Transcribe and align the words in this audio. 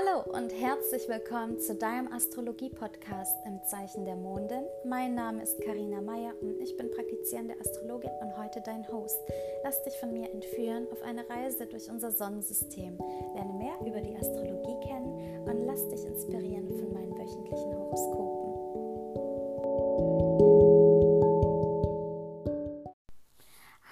Hallo 0.00 0.22
und 0.32 0.50
herzlich 0.50 1.08
willkommen 1.08 1.60
zu 1.60 1.74
deinem 1.74 2.10
Astrologie-Podcast 2.12 3.36
im 3.44 3.62
Zeichen 3.64 4.06
der 4.06 4.16
Mondin. 4.16 4.64
Mein 4.84 5.14
Name 5.14 5.42
ist 5.42 5.60
Karina 5.60 6.00
Meyer 6.00 6.32
und 6.40 6.58
ich 6.58 6.74
bin 6.78 6.90
praktizierende 6.90 7.54
Astrologin 7.60 8.12
und 8.22 8.34
heute 8.38 8.62
dein 8.62 8.86
Host. 8.88 9.18
Lass 9.62 9.82
dich 9.82 9.94
von 9.98 10.12
mir 10.12 10.30
entführen 10.32 10.86
auf 10.90 11.02
eine 11.02 11.28
Reise 11.28 11.66
durch 11.66 11.90
unser 11.90 12.12
Sonnensystem. 12.12 12.96
Lerne 13.34 13.52
mehr 13.52 13.78
über 13.86 14.00
die 14.00 14.16
Astrologie 14.16 14.88
kennen 14.88 15.46
und 15.46 15.66
lass 15.66 15.86
dich 15.88 16.04
inspirieren 16.06 16.68
von 16.68 16.92
meinen 16.94 17.18
wöchentlichen 17.18 17.74
Horoskopen. 17.74 18.40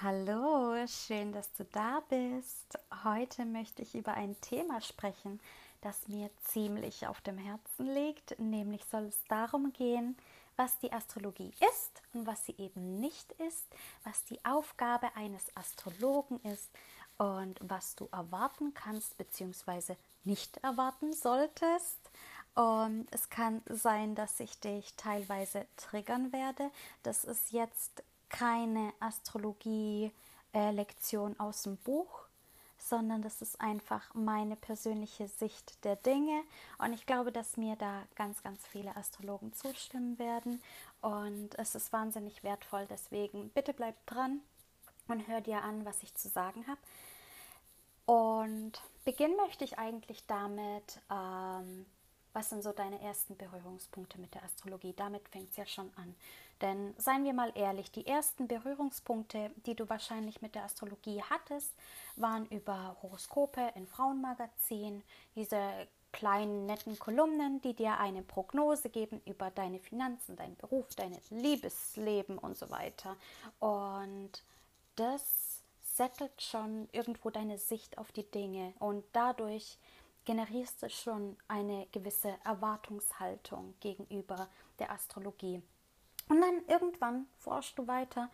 Hallo, 0.00 0.86
schön, 0.86 1.32
dass 1.32 1.52
du 1.52 1.64
da 1.64 2.02
bist. 2.08 2.78
Heute 3.04 3.44
möchte 3.44 3.82
ich 3.82 3.94
über 3.94 4.14
ein 4.14 4.40
Thema 4.40 4.80
sprechen, 4.80 5.38
das 5.80 6.08
mir 6.08 6.30
ziemlich 6.40 7.06
auf 7.06 7.20
dem 7.20 7.38
Herzen 7.38 7.86
liegt. 7.86 8.36
Nämlich 8.38 8.84
soll 8.84 9.04
es 9.04 9.22
darum 9.28 9.72
gehen, 9.72 10.16
was 10.56 10.78
die 10.78 10.92
Astrologie 10.92 11.52
ist 11.70 12.02
und 12.12 12.26
was 12.26 12.44
sie 12.44 12.54
eben 12.58 13.00
nicht 13.00 13.32
ist, 13.32 13.66
was 14.04 14.24
die 14.24 14.44
Aufgabe 14.44 15.14
eines 15.14 15.44
Astrologen 15.56 16.40
ist 16.40 16.70
und 17.16 17.58
was 17.62 17.94
du 17.94 18.08
erwarten 18.12 18.74
kannst 18.74 19.16
bzw. 19.18 19.94
nicht 20.24 20.56
erwarten 20.58 21.12
solltest. 21.12 22.10
Und 22.54 23.06
es 23.12 23.30
kann 23.30 23.62
sein, 23.68 24.16
dass 24.16 24.40
ich 24.40 24.58
dich 24.58 24.96
teilweise 24.96 25.66
triggern 25.76 26.32
werde. 26.32 26.72
Das 27.04 27.22
ist 27.24 27.52
jetzt 27.52 28.02
keine 28.28 28.92
Astrologie-Lektion 28.98 31.32
äh, 31.32 31.38
aus 31.38 31.62
dem 31.62 31.76
Buch, 31.78 32.27
sondern 32.78 33.22
das 33.22 33.42
ist 33.42 33.60
einfach 33.60 34.14
meine 34.14 34.56
persönliche 34.56 35.28
Sicht 35.28 35.84
der 35.84 35.96
Dinge. 35.96 36.42
Und 36.78 36.92
ich 36.92 37.06
glaube, 37.06 37.32
dass 37.32 37.56
mir 37.56 37.76
da 37.76 38.02
ganz, 38.14 38.42
ganz 38.42 38.66
viele 38.66 38.96
Astrologen 38.96 39.52
zustimmen 39.52 40.18
werden. 40.18 40.62
Und 41.02 41.58
es 41.58 41.74
ist 41.74 41.92
wahnsinnig 41.92 42.42
wertvoll. 42.42 42.86
Deswegen 42.88 43.50
bitte 43.50 43.72
bleib 43.74 43.94
dran 44.06 44.40
und 45.08 45.26
hör 45.26 45.40
dir 45.40 45.62
an, 45.62 45.84
was 45.84 46.02
ich 46.02 46.14
zu 46.14 46.28
sagen 46.28 46.66
habe. 46.66 46.80
Und 48.06 48.80
beginnen 49.04 49.36
möchte 49.36 49.64
ich 49.64 49.78
eigentlich 49.78 50.24
damit, 50.26 51.00
ähm, 51.10 51.84
was 52.32 52.50
sind 52.50 52.62
so 52.62 52.72
deine 52.72 53.00
ersten 53.02 53.36
Berührungspunkte 53.36 54.18
mit 54.18 54.34
der 54.34 54.44
Astrologie? 54.44 54.94
Damit 54.96 55.28
fängt 55.28 55.50
es 55.50 55.56
ja 55.56 55.66
schon 55.66 55.90
an. 55.96 56.14
Denn 56.60 56.94
seien 56.98 57.24
wir 57.24 57.34
mal 57.34 57.52
ehrlich, 57.54 57.90
die 57.92 58.06
ersten 58.06 58.48
Berührungspunkte, 58.48 59.50
die 59.66 59.74
du 59.74 59.88
wahrscheinlich 59.88 60.42
mit 60.42 60.54
der 60.54 60.64
Astrologie 60.64 61.22
hattest, 61.28 61.72
waren 62.16 62.46
über 62.46 62.96
Horoskope 63.02 63.72
in 63.74 63.86
Frauenmagazinen, 63.86 65.02
diese 65.36 65.58
kleinen 66.12 66.66
netten 66.66 66.98
Kolumnen, 66.98 67.60
die 67.60 67.74
dir 67.74 67.98
eine 67.98 68.22
Prognose 68.22 68.88
geben 68.88 69.20
über 69.24 69.50
deine 69.50 69.78
Finanzen, 69.78 70.36
deinen 70.36 70.56
Beruf, 70.56 70.86
dein 70.96 71.16
Liebesleben 71.30 72.38
und 72.38 72.56
so 72.56 72.70
weiter. 72.70 73.16
Und 73.60 74.42
das 74.96 75.62
settelt 75.82 76.42
schon 76.42 76.88
irgendwo 76.92 77.30
deine 77.30 77.58
Sicht 77.58 77.98
auf 77.98 78.10
die 78.12 78.28
Dinge 78.28 78.72
und 78.78 79.04
dadurch 79.12 79.78
generierst 80.24 80.82
du 80.82 80.90
schon 80.90 81.36
eine 81.48 81.86
gewisse 81.92 82.34
Erwartungshaltung 82.44 83.74
gegenüber 83.80 84.48
der 84.78 84.90
Astrologie. 84.90 85.62
Und 86.28 86.40
dann 86.40 86.64
irgendwann 86.66 87.26
forschst 87.38 87.78
du 87.78 87.86
weiter 87.86 88.30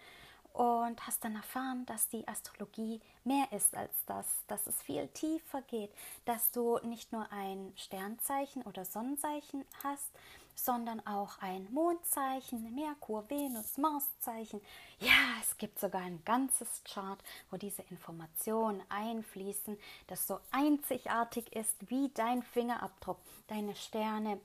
und 0.53 1.05
hast 1.05 1.25
dann 1.25 1.35
erfahren, 1.35 1.85
dass 1.87 2.09
die 2.09 2.27
Astrologie 2.29 3.01
mehr 3.25 3.51
ist 3.51 3.77
als 3.77 4.05
das, 4.07 4.45
dass 4.47 4.67
es 4.69 4.81
viel 4.83 5.09
tiefer 5.09 5.63
geht, 5.63 5.93
dass 6.25 6.53
du 6.53 6.79
nicht 6.85 7.13
nur 7.13 7.31
ein 7.33 7.73
Sternzeichen 7.77 8.63
oder 8.63 8.85
Sonnenzeichen 8.85 9.65
hast, 9.83 10.11
sondern 10.55 11.05
auch 11.07 11.39
ein 11.41 11.67
Mondzeichen, 11.73 12.73
Merkur, 12.75 13.29
Venus, 13.29 13.77
Marszeichen. 13.79 14.61
Ja, 15.01 15.35
es 15.41 15.59
gibt 15.59 15.81
sogar 15.81 16.03
ein 16.03 16.23
ganzes 16.25 16.83
Chart, 16.85 17.19
wo 17.51 17.57
diese 17.57 17.83
Informationen 17.91 18.81
einfließen, 18.89 19.77
das 20.07 20.29
so 20.29 20.39
einzigartig 20.53 21.55
ist 21.55 21.91
wie 21.91 22.11
dein 22.15 22.45
Fingerabdruck. 22.45 23.19
Deine 23.49 23.75
Sterne 23.75 24.41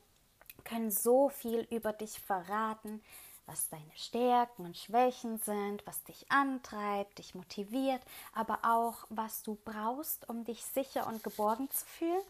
können 0.64 0.90
so 0.90 1.30
viel 1.30 1.68
über 1.70 1.94
dich 1.94 2.20
verraten, 2.20 3.02
was 3.50 3.68
deine 3.70 3.92
Stärken 3.96 4.66
und 4.66 4.78
Schwächen 4.78 5.40
sind, 5.40 5.86
was 5.88 6.04
dich 6.04 6.32
antreibt, 6.32 7.18
dich 7.18 7.34
motiviert, 7.34 8.02
aber 8.34 8.60
auch 8.64 9.06
was 9.10 9.42
du 9.42 9.58
brauchst, 9.66 10.30
um 10.30 10.44
dich 10.46 10.64
sicher 10.64 11.08
und 11.08 11.24
geborgen 11.24 11.70
zu 11.72 11.86
fühlen. 11.86 12.22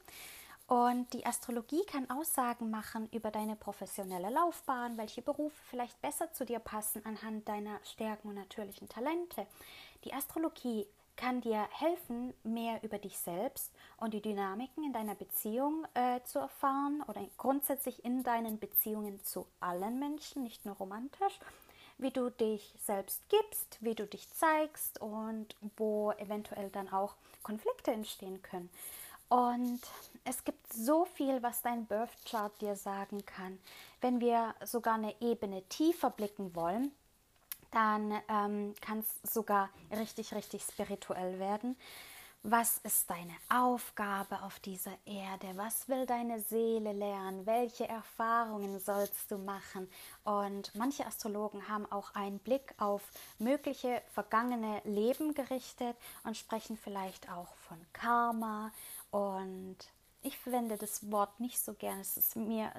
Und 0.68 1.12
die 1.13 1.25
Astrologie 1.25 1.84
kann 1.85 2.09
Aussagen 2.09 2.69
machen 2.69 3.09
über 3.12 3.31
deine 3.31 3.56
professionelle 3.56 4.30
Laufbahn, 4.30 4.97
welche 4.97 5.22
Berufe 5.24 5.57
vielleicht 5.69 6.00
besser 6.00 6.31
zu 6.31 6.46
dir 6.46 6.59
passen 6.59 7.03
anhand 7.06 7.50
deiner 7.50 7.80
Stärken 7.84 8.30
und 8.30 8.36
natürlichen 8.36 8.88
Talente. 8.88 9.47
Die 10.03 10.13
Astrologie 10.13 10.88
kann 11.19 11.41
dir 11.41 11.68
helfen, 11.72 12.34
mehr 12.44 12.81
über 12.81 12.97
dich 12.97 13.18
selbst 13.18 13.74
und 13.97 14.13
die 14.13 14.22
Dynamiken 14.22 14.85
in 14.85 14.94
deiner 14.94 15.16
Beziehung 15.16 15.85
äh, 15.94 16.22
zu 16.24 16.40
erfahren 16.40 17.03
oder 17.07 17.22
grundsätzlich 17.38 18.06
in 18.06 18.24
deinen 18.24 18.57
Beziehungen 18.57 19.22
zu 19.24 19.46
allen 19.59 20.00
Menschen, 20.00 20.44
nicht 20.44 20.66
nur 20.66 20.75
romantisch, 20.75 21.40
wie 21.97 22.12
du 22.12 22.30
dich 22.30 22.74
selbst 22.81 23.22
gibst, 23.28 23.78
wie 23.81 23.96
du 23.96 24.07
dich 24.07 24.30
zeigst 24.31 25.02
und 25.02 25.57
wo 25.75 26.12
eventuell 26.13 26.69
dann 26.69 26.88
auch 26.88 27.16
Konflikte 27.44 27.91
entstehen 27.91 28.41
können. 28.41 28.69
Und 29.28 29.81
es 30.24 30.44
gibt 30.46 30.72
so 30.72 31.03
viel, 31.03 31.44
was 31.44 31.62
dein 31.62 31.86
Birth 31.86 32.09
Chart 32.25 32.51
dir 32.62 32.78
sagen 32.78 33.25
kann. 33.25 33.59
Wenn 34.00 34.22
wir 34.22 34.56
sogar 34.63 34.96
eine 34.96 35.13
Ebene 35.19 35.63
tiefer 35.63 36.09
blicken 36.09 36.56
wollen, 36.56 36.94
dann 37.72 38.19
ähm, 38.30 38.74
kann 38.81 39.00
es 39.00 39.34
sogar 39.34 39.69
richtig, 39.91 40.34
richtig 40.34 40.63
spirituell 40.63 41.40
werden. 41.40 41.75
Was 42.44 42.78
ist 42.80 43.09
deine 43.09 43.35
Aufgabe 43.50 44.41
auf 44.44 44.62
dieser 44.62 44.94
Erde? 45.06 45.47
Was 45.56 45.90
will 45.90 46.06
deine 46.06 46.40
Seele 46.40 46.94
lernen? 46.94 47.46
Welche 47.46 47.90
Erfahrungen 47.90 48.80
sollst 48.80 49.30
du 49.30 49.38
machen? 49.38 49.90
Und 50.24 50.74
manche 50.74 51.06
Astrologen 51.06 51.68
haben 51.68 51.85
auch 51.91 52.16
einen 52.16 52.40
Blick 52.40 52.74
auf 52.78 53.02
mögliche 53.40 54.01
vergangene 54.13 54.81
Leben 54.86 55.34
gerichtet 55.34 55.97
und 56.24 56.38
sprechen 56.38 56.78
vielleicht 56.78 57.30
auch 57.30 57.53
von 57.56 57.78
Karma 57.91 58.72
und 59.12 59.75
ich 60.22 60.38
verwende 60.38 60.78
das 60.78 61.12
Wort 61.12 61.40
nicht 61.40 61.59
so 61.59 61.74
gern. 61.74 62.00
Es 62.00 62.18
ist 62.18 62.35
mir 62.35 62.72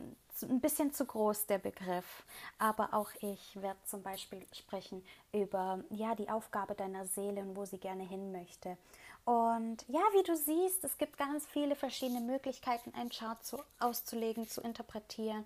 ein 0.43 0.61
bisschen 0.61 0.93
zu 0.93 1.05
groß, 1.05 1.47
der 1.47 1.59
Begriff. 1.59 2.25
Aber 2.59 2.93
auch 2.93 3.11
ich 3.21 3.61
werde 3.61 3.78
zum 3.84 4.03
Beispiel 4.03 4.47
sprechen 4.53 5.05
über 5.33 5.83
ja, 5.91 6.15
die 6.15 6.28
Aufgabe 6.28 6.75
deiner 6.75 7.06
Seele 7.06 7.41
und 7.41 7.56
wo 7.56 7.65
sie 7.65 7.78
gerne 7.78 8.05
hin 8.05 8.33
möchte. 8.33 8.77
Und 9.25 9.84
ja, 9.89 10.01
wie 10.12 10.23
du 10.23 10.37
siehst, 10.37 10.84
es 10.84 10.99
gibt 10.99 11.17
ganz 11.17 11.47
viele 11.47 11.77
verschiedene 11.77 12.21
Möglichkeiten, 12.21 12.93
einen 12.95 13.11
Chart 13.11 13.43
zu, 13.45 13.59
auszulegen, 13.78 14.49
zu 14.49 14.61
interpretieren. 14.61 15.45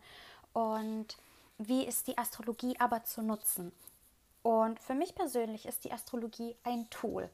Und 0.53 1.17
wie 1.59 1.85
ist 1.85 2.07
die 2.07 2.19
Astrologie 2.19 2.77
aber 2.79 3.05
zu 3.05 3.23
nutzen? 3.23 3.73
Und 4.43 4.79
für 4.79 4.95
mich 4.95 5.15
persönlich 5.15 5.65
ist 5.65 5.85
die 5.85 5.93
Astrologie 5.93 6.55
ein 6.65 6.89
Tool. 6.91 7.31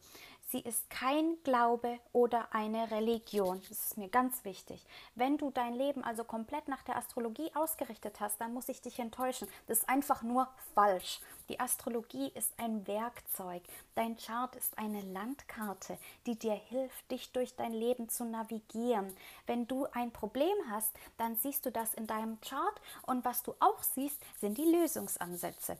Sie 0.50 0.58
ist 0.58 0.90
kein 0.90 1.40
Glaube 1.44 2.00
oder 2.12 2.52
eine 2.52 2.90
Religion. 2.90 3.62
Das 3.68 3.86
ist 3.86 3.96
mir 3.96 4.08
ganz 4.08 4.44
wichtig. 4.44 4.84
Wenn 5.14 5.38
du 5.38 5.52
dein 5.52 5.74
Leben 5.74 6.02
also 6.02 6.24
komplett 6.24 6.66
nach 6.66 6.82
der 6.82 6.96
Astrologie 6.96 7.52
ausgerichtet 7.54 8.18
hast, 8.18 8.40
dann 8.40 8.52
muss 8.52 8.68
ich 8.68 8.82
dich 8.82 8.98
enttäuschen. 8.98 9.46
Das 9.68 9.78
ist 9.78 9.88
einfach 9.88 10.22
nur 10.22 10.48
falsch. 10.74 11.20
Die 11.48 11.60
Astrologie 11.60 12.32
ist 12.34 12.52
ein 12.56 12.84
Werkzeug. 12.88 13.62
Dein 13.94 14.16
Chart 14.16 14.56
ist 14.56 14.76
eine 14.76 15.02
Landkarte, 15.02 15.96
die 16.26 16.36
dir 16.36 16.54
hilft, 16.54 17.08
dich 17.12 17.30
durch 17.30 17.54
dein 17.54 17.72
Leben 17.72 18.08
zu 18.08 18.24
navigieren. 18.24 19.14
Wenn 19.46 19.68
du 19.68 19.86
ein 19.92 20.10
Problem 20.10 20.56
hast, 20.68 20.90
dann 21.16 21.36
siehst 21.36 21.64
du 21.64 21.70
das 21.70 21.94
in 21.94 22.08
deinem 22.08 22.40
Chart 22.40 22.80
und 23.06 23.24
was 23.24 23.44
du 23.44 23.54
auch 23.60 23.84
siehst, 23.84 24.20
sind 24.40 24.58
die 24.58 24.64
Lösungsansätze. 24.64 25.78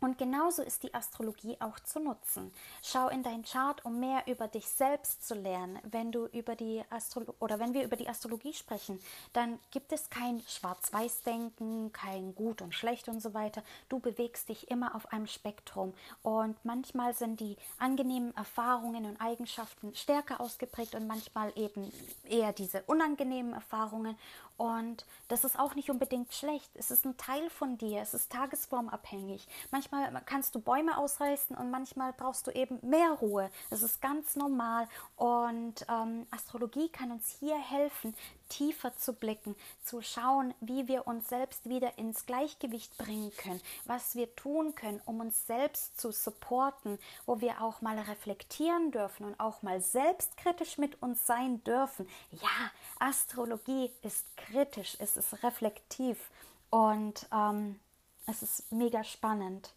Und 0.00 0.18
genauso 0.18 0.62
ist 0.62 0.82
die 0.82 0.92
Astrologie 0.92 1.56
auch 1.60 1.80
zu 1.80 2.00
nutzen. 2.00 2.52
Schau 2.82 3.08
in 3.08 3.22
dein 3.22 3.42
Chart, 3.42 3.82
um 3.84 3.98
mehr 3.98 4.24
über 4.26 4.46
dich 4.46 4.68
selbst 4.68 5.26
zu 5.26 5.34
lernen. 5.34 5.78
Wenn 5.84 6.12
du 6.12 6.26
über 6.26 6.54
die 6.54 6.82
Astrolo 6.90 7.34
oder 7.40 7.58
wenn 7.58 7.72
wir 7.72 7.82
über 7.82 7.96
die 7.96 8.08
Astrologie 8.08 8.52
sprechen, 8.52 9.00
dann 9.32 9.58
gibt 9.70 9.92
es 9.92 10.10
kein 10.10 10.42
Schwarz-Weiß-Denken, 10.46 11.92
kein 11.92 12.34
Gut 12.34 12.60
und 12.60 12.74
Schlecht 12.74 13.08
und 13.08 13.20
so 13.20 13.32
weiter. 13.32 13.62
Du 13.88 13.98
bewegst 13.98 14.50
dich 14.50 14.70
immer 14.70 14.94
auf 14.94 15.12
einem 15.12 15.26
Spektrum 15.26 15.94
und 16.22 16.62
manchmal 16.64 17.14
sind 17.14 17.40
die 17.40 17.56
angenehmen 17.78 18.36
Erfahrungen 18.36 19.06
und 19.06 19.20
Eigenschaften 19.20 19.94
stärker 19.94 20.40
ausgeprägt 20.40 20.94
und 20.94 21.06
manchmal 21.06 21.52
eben 21.56 21.90
eher 22.28 22.52
diese 22.52 22.82
unangenehmen 22.82 23.54
Erfahrungen. 23.54 24.16
Und 24.56 25.04
das 25.28 25.44
ist 25.44 25.58
auch 25.58 25.74
nicht 25.74 25.90
unbedingt 25.90 26.32
schlecht. 26.32 26.70
Es 26.74 26.90
ist 26.90 27.04
ein 27.04 27.16
Teil 27.16 27.50
von 27.50 27.76
dir. 27.78 28.00
Es 28.00 28.14
ist 28.14 28.32
tagesformabhängig. 28.32 29.46
Manchmal 29.70 30.22
kannst 30.24 30.54
du 30.54 30.60
Bäume 30.60 30.96
ausreißen 30.96 31.56
und 31.56 31.70
manchmal 31.70 32.12
brauchst 32.12 32.46
du 32.46 32.50
eben 32.52 32.78
mehr 32.82 33.10
Ruhe. 33.10 33.50
Das 33.70 33.82
ist 33.82 34.00
ganz 34.00 34.36
normal. 34.36 34.88
Und 35.16 35.84
ähm, 35.88 36.26
Astrologie 36.30 36.88
kann 36.88 37.10
uns 37.10 37.36
hier 37.38 37.58
helfen, 37.58 38.14
tiefer 38.48 38.96
zu 38.96 39.12
blicken, 39.12 39.54
zu 39.84 40.02
schauen, 40.02 40.54
wie 40.60 40.88
wir 40.88 41.06
uns 41.06 41.28
selbst 41.28 41.68
wieder 41.68 41.98
ins 41.98 42.26
Gleichgewicht 42.26 42.96
bringen 42.98 43.32
können, 43.36 43.60
was 43.84 44.14
wir 44.14 44.34
tun 44.36 44.74
können, 44.74 45.00
um 45.06 45.20
uns 45.20 45.46
selbst 45.46 46.00
zu 46.00 46.12
supporten, 46.12 46.98
wo 47.26 47.40
wir 47.40 47.62
auch 47.62 47.80
mal 47.80 47.98
reflektieren 47.98 48.90
dürfen 48.90 49.26
und 49.26 49.40
auch 49.40 49.62
mal 49.62 49.80
selbstkritisch 49.80 50.78
mit 50.78 51.00
uns 51.02 51.26
sein 51.26 51.62
dürfen. 51.64 52.08
Ja, 52.30 52.70
Astrologie 52.98 53.92
ist 54.02 54.36
kritisch, 54.36 54.96
es 54.98 55.16
ist 55.16 55.42
reflektiv 55.42 56.30
und 56.70 57.26
ähm, 57.32 57.78
es 58.26 58.42
ist 58.42 58.72
mega 58.72 59.04
spannend. 59.04 59.72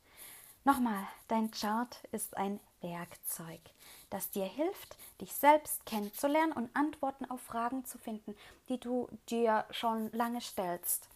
Nochmal, 0.63 1.07
dein 1.27 1.51
Chart 1.51 1.99
ist 2.11 2.35
ein 2.35 2.59
Werkzeug 2.81 3.61
das 4.09 4.31
dir 4.31 4.45
hilft, 4.45 4.97
dich 5.21 5.33
selbst 5.33 5.85
kennenzulernen 5.85 6.53
und 6.53 6.75
Antworten 6.75 7.29
auf 7.29 7.41
Fragen 7.41 7.85
zu 7.85 7.97
finden, 7.97 8.35
die 8.67 8.79
du 8.79 9.07
dir 9.29 9.65
schon 9.71 10.11
lange 10.11 10.41
stellst. 10.41 11.07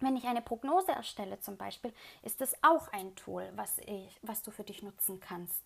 Wenn 0.00 0.16
ich 0.16 0.24
eine 0.24 0.42
Prognose 0.42 0.92
erstelle 0.92 1.40
zum 1.40 1.56
Beispiel, 1.56 1.92
ist 2.22 2.42
es 2.42 2.54
auch 2.62 2.88
ein 2.92 3.14
Tool, 3.16 3.50
was, 3.54 3.78
ich, 3.78 4.18
was 4.20 4.42
du 4.42 4.50
für 4.50 4.64
dich 4.64 4.82
nutzen 4.82 5.20
kannst. 5.20 5.62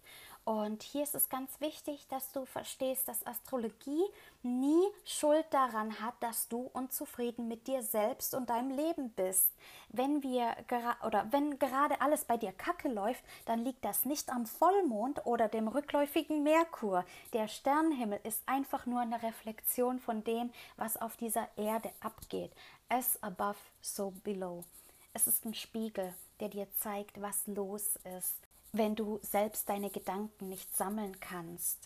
Und 0.51 0.83
hier 0.83 1.05
ist 1.05 1.15
es 1.15 1.29
ganz 1.29 1.61
wichtig, 1.61 2.09
dass 2.09 2.33
du 2.33 2.45
verstehst, 2.45 3.07
dass 3.07 3.25
Astrologie 3.25 4.03
nie 4.43 4.83
Schuld 5.05 5.47
daran 5.51 6.01
hat, 6.01 6.15
dass 6.19 6.49
du 6.49 6.69
unzufrieden 6.73 7.47
mit 7.47 7.69
dir 7.69 7.85
selbst 7.85 8.35
und 8.35 8.51
deinem 8.51 8.73
Leben 8.77 9.11
bist. 9.11 9.47
Wenn 9.91 10.25
wir 10.25 10.57
oder 11.07 11.29
wenn 11.31 11.61
gerade 11.61 12.01
alles 12.01 12.25
bei 12.25 12.37
dir 12.37 12.51
kacke 12.51 12.89
läuft, 12.89 13.23
dann 13.45 13.61
liegt 13.61 13.85
das 13.85 14.05
nicht 14.05 14.29
am 14.29 14.45
Vollmond 14.45 15.25
oder 15.25 15.47
dem 15.47 15.69
rückläufigen 15.69 16.43
Merkur. 16.43 17.05
Der 17.33 17.47
Sternenhimmel 17.47 18.19
ist 18.25 18.43
einfach 18.47 18.87
nur 18.87 19.03
eine 19.03 19.23
Reflexion 19.23 20.01
von 20.01 20.25
dem, 20.25 20.51
was 20.77 20.97
auf 20.97 21.17
dieser 21.17 21.47
Erde 21.57 21.93
abgeht. 22.01 22.51
As 22.89 23.23
above, 23.23 23.55
so 23.81 24.13
below. 24.25 24.65
Es 25.13 25.29
ist 25.29 25.45
ein 25.45 25.55
Spiegel, 25.55 26.13
der 26.41 26.49
dir 26.49 26.67
zeigt, 26.75 27.21
was 27.21 27.47
los 27.47 27.95
ist 28.19 28.50
wenn 28.73 28.95
du 28.95 29.19
selbst 29.23 29.69
deine 29.69 29.91
Gedanken 29.91 30.49
nicht 30.49 30.77
sammeln 30.77 31.19
kannst. 31.21 31.79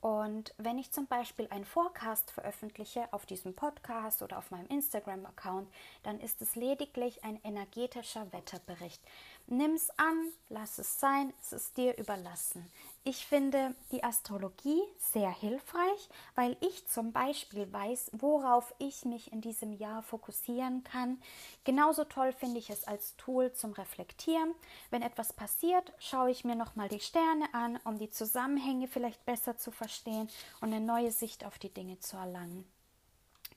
Und 0.00 0.54
wenn 0.58 0.78
ich 0.78 0.92
zum 0.92 1.06
Beispiel 1.06 1.48
einen 1.50 1.64
Forecast 1.64 2.30
veröffentliche 2.30 3.12
auf 3.12 3.26
diesem 3.26 3.54
Podcast 3.54 4.22
oder 4.22 4.38
auf 4.38 4.50
meinem 4.50 4.68
Instagram-Account, 4.68 5.68
dann 6.04 6.20
ist 6.20 6.40
es 6.42 6.54
lediglich 6.54 7.24
ein 7.24 7.40
energetischer 7.42 8.30
Wetterbericht. 8.32 9.02
Nimm's 9.46 9.90
an, 9.96 10.32
lass 10.48 10.78
es 10.78 11.00
sein, 11.00 11.32
es 11.40 11.52
ist 11.52 11.76
dir 11.76 11.96
überlassen. 11.98 12.70
Ich 13.08 13.24
finde 13.24 13.72
die 13.92 14.02
Astrologie 14.02 14.82
sehr 14.98 15.30
hilfreich, 15.30 16.08
weil 16.34 16.56
ich 16.58 16.88
zum 16.88 17.12
Beispiel 17.12 17.72
weiß, 17.72 18.10
worauf 18.14 18.74
ich 18.78 19.04
mich 19.04 19.30
in 19.30 19.40
diesem 19.40 19.72
Jahr 19.72 20.02
fokussieren 20.02 20.82
kann. 20.82 21.22
Genauso 21.62 22.02
toll 22.02 22.32
finde 22.32 22.58
ich 22.58 22.68
es 22.68 22.82
als 22.82 23.14
Tool 23.14 23.52
zum 23.52 23.74
Reflektieren. 23.74 24.56
Wenn 24.90 25.02
etwas 25.02 25.32
passiert, 25.32 25.92
schaue 26.00 26.32
ich 26.32 26.44
mir 26.44 26.56
nochmal 26.56 26.88
die 26.88 26.98
Sterne 26.98 27.46
an, 27.54 27.78
um 27.84 27.96
die 27.96 28.10
Zusammenhänge 28.10 28.88
vielleicht 28.88 29.24
besser 29.24 29.56
zu 29.56 29.70
verstehen 29.70 30.28
und 30.60 30.74
eine 30.74 30.84
neue 30.84 31.12
Sicht 31.12 31.44
auf 31.44 31.60
die 31.60 31.72
Dinge 31.72 32.00
zu 32.00 32.16
erlangen. 32.16 32.66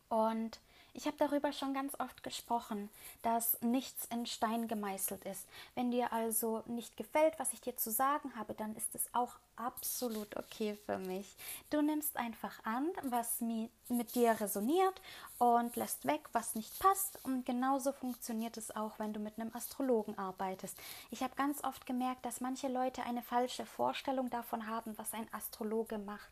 Und 0.10 0.60
ich 0.94 1.06
habe 1.06 1.18
darüber 1.18 1.52
schon 1.54 1.74
ganz 1.74 1.94
oft 2.00 2.24
gesprochen, 2.24 2.90
dass 3.22 3.62
nichts 3.62 4.06
in 4.12 4.26
Stein 4.26 4.68
gemeißelt 4.68 5.24
ist. 5.26 5.46
Wenn 5.76 5.92
dir 5.92 6.12
also 6.14 6.64
nicht 6.66 6.98
gefällt, 6.98 7.38
was 7.38 7.54
ich 7.54 7.62
dir 7.62 7.78
zu 7.78 7.92
sagen 7.92 8.34
habe, 8.36 8.54
dann 8.54 8.76
ist 8.76 8.96
es 8.96 9.08
auch 9.14 9.36
absolut 9.56 10.38
okay 10.38 10.78
für 10.86 10.98
mich. 10.98 11.36
Du 11.70 11.82
nimmst 11.82 12.18
einfach 12.18 12.64
an, 12.64 12.88
was 13.04 13.42
mit 13.42 14.16
dir 14.16 14.40
resoniert 14.40 15.02
und 15.38 15.76
lässt 15.76 16.06
weg, 16.06 16.22
was 16.32 16.56
nicht 16.56 16.80
passt. 16.80 17.20
Und 17.24 17.46
genauso 17.46 17.92
funktioniert 17.92 18.58
es 18.58 18.76
auch, 18.76 19.00
wenn 19.00 19.14
du 19.14 19.20
mit 19.20 19.40
einem 19.40 19.54
Astrologen 19.54 20.18
arbeitest. 20.18 20.78
Ich 21.12 21.22
habe 21.24 21.36
ganz 21.36 21.64
oft 21.64 21.86
gemerkt, 21.86 22.26
dass 22.26 22.42
manche 22.42 22.68
Leute 22.68 23.04
eine 23.04 23.22
falsche 23.22 23.66
Vorstellung 23.66 24.30
davon 24.30 24.68
haben, 24.68 24.98
was 24.98 25.14
ein 25.14 25.28
Astrologe 25.34 25.98
macht. 25.98 26.30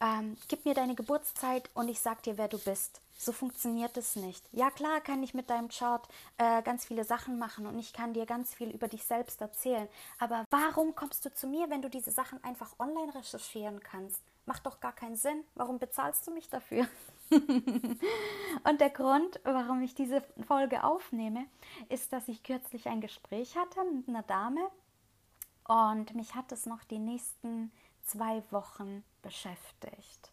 Ähm, 0.00 0.36
gib 0.48 0.64
mir 0.64 0.74
deine 0.74 0.94
Geburtszeit 0.94 1.70
und 1.74 1.88
ich 1.88 2.00
sag 2.00 2.22
dir, 2.22 2.36
wer 2.36 2.48
du 2.48 2.58
bist. 2.58 3.00
So 3.16 3.32
funktioniert 3.32 3.96
es 3.96 4.16
nicht. 4.16 4.44
Ja, 4.52 4.70
klar 4.70 5.00
kann 5.00 5.22
ich 5.22 5.34
mit 5.34 5.48
deinem 5.48 5.68
Chart 5.68 6.06
äh, 6.36 6.62
ganz 6.62 6.84
viele 6.84 7.04
Sachen 7.04 7.38
machen 7.38 7.66
und 7.66 7.78
ich 7.78 7.92
kann 7.92 8.12
dir 8.12 8.26
ganz 8.26 8.54
viel 8.54 8.70
über 8.70 8.88
dich 8.88 9.04
selbst 9.04 9.40
erzählen. 9.40 9.88
Aber 10.18 10.44
warum 10.50 10.94
kommst 10.94 11.24
du 11.24 11.32
zu 11.32 11.46
mir, 11.46 11.70
wenn 11.70 11.82
du 11.82 11.88
diese 11.88 12.10
Sachen 12.10 12.42
einfach 12.42 12.78
online 12.78 13.14
recherchieren 13.14 13.80
kannst? 13.80 14.20
Macht 14.46 14.66
doch 14.66 14.80
gar 14.80 14.92
keinen 14.92 15.16
Sinn. 15.16 15.44
Warum 15.54 15.78
bezahlst 15.78 16.26
du 16.26 16.32
mich 16.32 16.50
dafür? 16.50 16.86
und 17.30 18.80
der 18.80 18.90
Grund, 18.90 19.40
warum 19.44 19.80
ich 19.82 19.94
diese 19.94 20.22
Folge 20.46 20.84
aufnehme, 20.84 21.46
ist, 21.88 22.12
dass 22.12 22.28
ich 22.28 22.42
kürzlich 22.42 22.88
ein 22.88 23.00
Gespräch 23.00 23.56
hatte 23.56 23.82
mit 23.84 24.08
einer 24.08 24.22
Dame 24.22 24.70
und 25.66 26.14
mich 26.14 26.34
hat 26.34 26.52
es 26.52 26.66
noch 26.66 26.84
die 26.84 26.98
nächsten 26.98 27.72
zwei 28.02 28.42
Wochen 28.50 29.02
beschäftigt. 29.22 30.30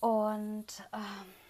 Und 0.00 0.66
ähm, 0.92 1.45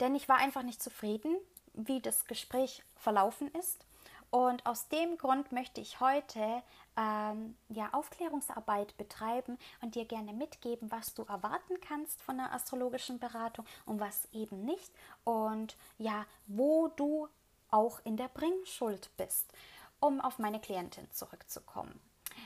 denn 0.00 0.14
ich 0.14 0.28
war 0.28 0.36
einfach 0.36 0.62
nicht 0.62 0.82
zufrieden, 0.82 1.36
wie 1.72 2.00
das 2.00 2.26
Gespräch 2.26 2.84
verlaufen 2.96 3.48
ist. 3.54 3.84
Und 4.30 4.66
aus 4.66 4.88
dem 4.88 5.16
Grund 5.16 5.52
möchte 5.52 5.80
ich 5.80 6.00
heute 6.00 6.62
ähm, 6.96 7.56
ja, 7.68 7.90
Aufklärungsarbeit 7.92 8.96
betreiben 8.96 9.58
und 9.80 9.94
dir 9.94 10.06
gerne 10.06 10.32
mitgeben, 10.32 10.90
was 10.90 11.14
du 11.14 11.22
erwarten 11.22 11.80
kannst 11.80 12.20
von 12.20 12.40
einer 12.40 12.52
astrologischen 12.52 13.20
Beratung 13.20 13.64
und 13.86 14.00
was 14.00 14.28
eben 14.32 14.64
nicht. 14.64 14.92
Und 15.22 15.76
ja, 15.98 16.26
wo 16.46 16.88
du 16.88 17.28
auch 17.70 18.00
in 18.04 18.16
der 18.16 18.28
Bringschuld 18.28 19.08
bist, 19.16 19.52
um 20.00 20.20
auf 20.20 20.38
meine 20.38 20.60
Klientin 20.60 21.08
zurückzukommen. 21.12 22.00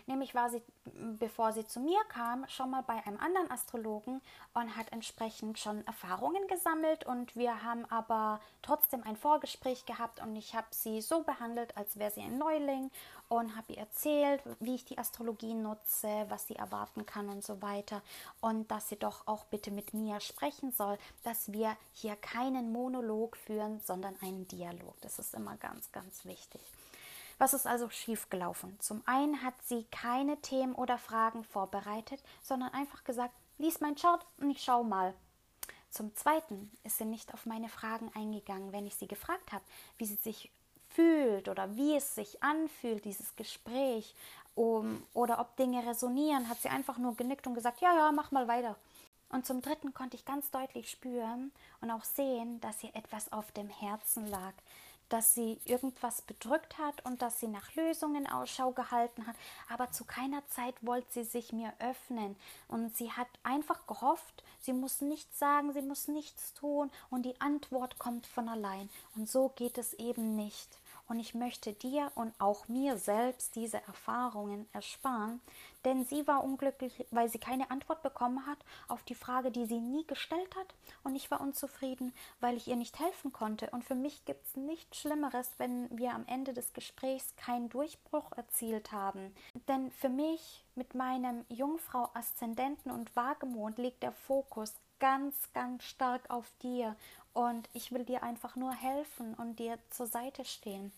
Nämlich 0.09 0.35
war 0.35 0.49
sie, 0.49 0.63
bevor 1.19 1.53
sie 1.53 1.67
zu 1.67 1.81
mir 1.81 2.03
kam, 2.09 2.49
schon 2.49 2.71
mal 2.71 2.83
bei 2.83 2.95
einem 3.05 3.21
anderen 3.21 3.51
Astrologen 3.51 4.23
und 4.55 4.75
hat 4.75 4.91
entsprechend 4.91 5.59
schon 5.59 5.87
Erfahrungen 5.87 6.49
gesammelt. 6.49 7.05
Und 7.05 7.37
wir 7.37 7.63
haben 7.63 7.85
aber 7.91 8.41
trotzdem 8.63 9.03
ein 9.03 9.19
Vorgespräch 9.19 9.85
gehabt 9.85 10.23
und 10.23 10.35
ich 10.35 10.55
habe 10.55 10.69
sie 10.71 11.03
so 11.03 11.25
behandelt, 11.25 11.77
als 11.77 11.99
wäre 11.99 12.11
sie 12.11 12.23
ein 12.23 12.39
Neuling 12.39 12.91
und 13.29 13.55
habe 13.55 13.75
ihr 13.75 13.81
erzählt, 13.81 14.43
wie 14.61 14.77
ich 14.77 14.87
die 14.87 14.97
Astrologie 14.97 15.53
nutze, 15.53 16.25
was 16.31 16.47
sie 16.47 16.57
erwarten 16.57 17.05
kann 17.05 17.29
und 17.29 17.45
so 17.45 17.61
weiter. 17.61 18.01
Und 18.41 18.71
dass 18.71 18.89
sie 18.89 18.97
doch 18.97 19.27
auch 19.27 19.45
bitte 19.45 19.71
mit 19.71 19.93
mir 19.93 20.21
sprechen 20.21 20.73
soll, 20.73 20.97
dass 21.23 21.53
wir 21.53 21.77
hier 21.93 22.17
keinen 22.17 22.73
Monolog 22.73 23.37
führen, 23.37 23.81
sondern 23.81 24.17
einen 24.23 24.49
Dialog. 24.49 24.99
Das 25.03 25.19
ist 25.19 25.35
immer 25.35 25.59
ganz, 25.59 25.93
ganz 25.93 26.25
wichtig. 26.25 26.63
Was 27.39 27.55
ist 27.55 27.67
also 27.67 27.89
schiefgelaufen? 27.89 28.79
Zum 28.81 29.03
einen 29.07 29.43
hat 29.43 29.55
sie 29.65 29.85
keine 29.93 30.41
Themen 30.41 30.75
oder 30.75 30.99
Fragen 30.99 31.45
vorbereitet, 31.45 32.21
sondern 32.43 32.73
einfach 32.73 33.05
gesagt, 33.05 33.35
lies 33.59 33.81
mein 33.81 33.95
Chart 33.95 34.27
und 34.39 34.51
ich 34.51 34.63
schau 34.63 34.83
mal. 34.83 35.15
Zum 35.91 36.15
zweiten 36.15 36.71
ist 36.85 36.99
sie 36.99 37.05
nicht 37.05 37.33
auf 37.33 37.47
meine 37.47 37.69
Fragen 37.69 38.11
eingegangen, 38.15 38.73
wenn 38.73 38.87
ich 38.87 38.97
sie 38.97 39.09
gefragt 39.09 39.53
habe, 39.53 39.65
wie 39.97 40.05
sie 40.05 40.17
sich 40.17 40.51
fühlt 40.89 41.49
oder 41.49 41.77
wie 41.77 41.97
es 41.97 42.15
sich 42.15 42.43
anfühlt, 42.43 43.05
dieses 43.05 43.37
Gespräch, 43.37 44.15
um, 44.55 45.03
oder 45.15 45.39
ob 45.39 45.57
Dinge 45.57 45.87
resonieren, 45.87 46.49
hat 46.49 46.61
sie 46.61 46.69
einfach 46.69 46.99
nur 46.99 47.15
genickt 47.15 47.47
und 47.47 47.55
gesagt, 47.55 47.81
ja, 47.81 47.95
ja, 47.95 48.11
mach 48.11 48.33
mal 48.33 48.49
weiter. 48.49 48.77
Und 49.31 49.47
zum 49.47 49.63
dritten 49.63 49.95
konnte 49.95 50.17
ich 50.17 50.25
ganz 50.25 50.51
deutlich 50.51 50.91
spüren 50.91 51.53
und 51.81 51.91
auch 51.91 52.03
sehen, 52.03 52.61
dass 52.61 52.83
ihr 52.83 52.95
etwas 52.97 53.31
auf 53.33 53.53
dem 53.53 53.69
Herzen 53.69 54.27
lag, 54.27 54.55
dass 55.09 55.35
sie 55.35 55.59
irgendwas 55.65 56.23
bedrückt 56.23 56.79
hat 56.79 57.05
und 57.05 57.23
dass 57.23 57.41
sie 57.41 57.49
nach 57.49 57.75
Lösungen 57.75 58.27
Ausschau 58.27 58.73
gehalten 58.73 59.27
hat, 59.27 59.37
aber 59.69 59.91
zu 59.91 60.05
keiner 60.05 60.47
Zeit 60.49 60.75
wollte 60.83 61.13
sie 61.13 61.25
sich 61.25 61.53
mir 61.53 61.73
öffnen. 61.79 62.37
Und 62.69 62.97
sie 62.97 63.13
hat 63.13 63.29
einfach 63.43 63.87
gehofft, 63.87 64.45
sie 64.61 64.73
muss 64.73 65.01
nichts 65.01 65.39
sagen, 65.39 65.73
sie 65.73 65.83
muss 65.83 66.09
nichts 66.09 66.55
tun. 66.55 66.91
Und 67.11 67.25
die 67.25 67.41
Antwort 67.41 67.99
kommt 67.99 68.27
von 68.27 68.49
allein. 68.49 68.89
Und 69.17 69.29
so 69.29 69.51
geht 69.57 69.79
es 69.79 69.95
eben 69.95 70.37
nicht. 70.37 70.69
Und 71.09 71.21
ich 71.21 71.35
möchte 71.35 71.73
dir 71.73 72.13
und 72.15 72.39
auch 72.39 72.69
mir 72.69 72.99
selbst 72.99 73.57
diese 73.57 73.79
Erfahrungen 73.87 74.69
ersparen, 74.73 75.41
denn 75.85 76.05
sie 76.05 76.27
war 76.27 76.45
unglücklich, 76.45 77.07
weil 77.11 77.29
sie 77.31 77.39
keine 77.39 77.71
Antwort 77.71 78.03
bekommen 78.03 78.47
hat 78.47 78.59
auf 78.89 79.03
die 79.05 79.15
Frage, 79.15 79.51
die 79.51 79.65
sie 79.65 79.81
nie 79.81 80.07
gestellt 80.07 80.55
hat. 80.57 80.75
Und 81.05 81.17
ich 81.17 81.31
war 81.31 81.41
unzufrieden, 81.41 82.13
weil 82.41 82.57
ich 82.57 82.69
ihr 82.69 82.77
nicht 82.77 82.99
helfen 82.99 83.33
konnte. 83.33 83.71
Und 83.71 83.85
für 83.85 83.95
mich 83.95 84.25
gibt 84.27 84.47
es 84.47 84.57
nichts 84.57 84.99
Schlimmeres, 84.99 85.51
wenn 85.59 85.89
wir 85.97 86.13
am 86.13 86.27
Ende 86.27 86.53
des 86.53 86.73
Gesprächs 86.73 87.35
keinen 87.37 87.71
Durchbruch 87.71 88.33
erzielt 88.33 88.93
haben. 88.93 89.35
Denn 89.69 89.91
für 89.91 90.11
mich 90.11 90.65
mit 90.75 90.95
meinem 90.95 91.45
Jungfrau-Aszendenten 91.49 92.91
und 92.91 93.15
Wagemond 93.17 93.79
liegt 93.79 94.03
der 94.03 94.13
Fokus 94.13 94.75
ganz, 95.01 95.53
ganz 95.53 95.85
stark 95.85 96.29
auf 96.29 96.51
dir 96.63 96.97
und 97.39 97.69
ich 97.73 97.93
will 97.93 98.05
dir 98.05 98.25
einfach 98.25 98.57
nur 98.57 98.73
helfen 98.73 99.35
und 99.35 99.61
dir 99.61 99.79
zur 99.91 100.09
Seite 100.09 100.45
stehen. 100.45 100.91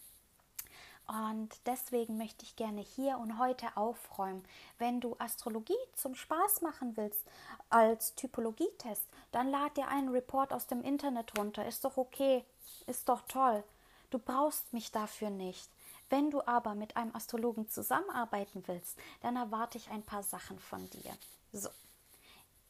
Und 1.07 1.51
deswegen 1.67 2.17
möchte 2.17 2.47
ich 2.47 2.57
gerne 2.57 2.81
hier 2.81 3.19
und 3.19 3.39
heute 3.39 3.77
aufräumen. 3.77 4.43
Wenn 4.79 5.03
du 5.03 5.15
Astrologie 5.19 5.77
zum 5.97 6.15
Spaß 6.15 6.63
machen 6.63 6.97
willst, 6.97 7.21
als 7.69 8.15
Typologietest, 8.15 9.03
dann 9.33 9.51
lad 9.51 9.77
dir 9.77 9.89
einen 9.89 10.09
Report 10.09 10.55
aus 10.55 10.67
dem 10.67 10.83
Internet 10.83 11.37
runter. 11.37 11.67
Ist 11.67 11.85
doch 11.85 11.99
okay, 11.99 12.43
ist 12.87 13.11
doch 13.11 13.21
toll. 13.29 13.63
Du 14.09 14.19
brauchst 14.19 14.73
mich 14.73 14.91
dafür 14.91 15.29
nicht. 15.29 15.69
Wenn 16.09 16.31
du 16.31 16.41
aber 16.47 16.75
mit 16.75 16.97
einem 16.97 17.15
Astrologen 17.15 17.69
zusammenarbeiten 17.69 18.63
willst, 18.67 18.97
dann 19.21 19.37
erwarte 19.37 19.77
ich 19.77 19.91
ein 19.91 20.05
paar 20.05 20.23
Sachen 20.23 20.59
von 20.59 20.89
dir. 20.89 21.13
So, 21.53 21.69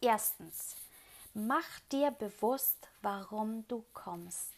erstens, 0.00 0.74
mach 1.34 1.80
dir 1.92 2.10
bewusst, 2.10 2.88
warum 3.02 3.66
du 3.68 3.84
kommst. 3.92 4.54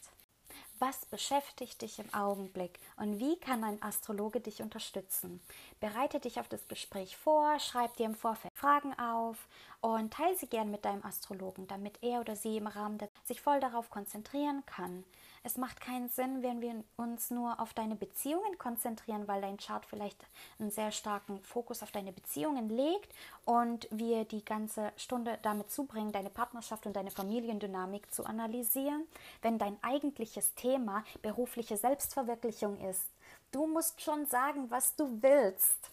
Was 0.79 1.05
beschäftigt 1.05 1.81
dich 1.81 1.99
im 1.99 2.13
Augenblick 2.13 2.77
und 2.97 3.19
wie 3.19 3.37
kann 3.37 3.63
ein 3.63 3.81
Astrologe 3.81 4.41
dich 4.41 4.61
unterstützen? 4.61 5.39
Bereite 5.79 6.19
dich 6.19 6.39
auf 6.39 6.49
das 6.49 6.67
Gespräch 6.67 7.15
vor, 7.15 7.57
schreib 7.59 7.95
dir 7.95 8.05
im 8.05 8.15
Vorfeld 8.15 8.53
Fragen 8.53 8.97
auf 8.99 9.47
und 9.81 10.13
teile 10.13 10.35
sie 10.35 10.47
gern 10.47 10.71
mit 10.71 10.83
deinem 10.83 11.05
Astrologen, 11.05 11.67
damit 11.67 11.99
er 12.01 12.19
oder 12.19 12.35
sie 12.35 12.57
im 12.57 12.67
Rahmen 12.67 12.97
der 12.97 13.09
sich 13.23 13.39
voll 13.39 13.61
darauf 13.61 13.89
konzentrieren 13.89 14.63
kann. 14.65 15.05
Es 15.45 15.57
macht 15.57 15.81
keinen 15.81 16.07
Sinn, 16.07 16.41
wenn 16.41 16.61
wir 16.61 16.83
uns 16.95 17.29
nur 17.29 17.59
auf 17.59 17.73
deine 17.73 17.95
Beziehungen 17.95 18.57
konzentrieren, 18.57 19.27
weil 19.27 19.41
dein 19.41 19.57
Chart 19.57 19.85
vielleicht 19.85 20.25
einen 20.57 20.71
sehr 20.71 20.91
starken 20.91 21.41
Fokus 21.41 21.83
auf 21.83 21.91
deine 21.91 22.13
Beziehungen 22.13 22.69
legt 22.69 23.13
und 23.43 23.89
wir 23.91 24.23
die 24.23 24.45
ganze 24.45 24.93
Stunde 24.95 25.37
damit 25.41 25.69
zubringen, 25.69 26.13
deine 26.13 26.29
Partnerschaft 26.29 26.85
und 26.85 26.95
deine 26.95 27.11
Familiendynamik 27.11 28.09
zu 28.13 28.25
analysieren, 28.25 29.03
wenn 29.41 29.57
dein 29.57 29.77
eigentliches 29.83 30.53
Thema 30.55 31.03
berufliche 31.21 31.75
Selbstverwirklichung 31.75 32.79
ist. 32.79 33.03
Du 33.51 33.67
musst 33.67 34.01
schon 34.01 34.25
sagen, 34.25 34.71
was 34.71 34.95
du 34.95 35.21
willst. 35.21 35.91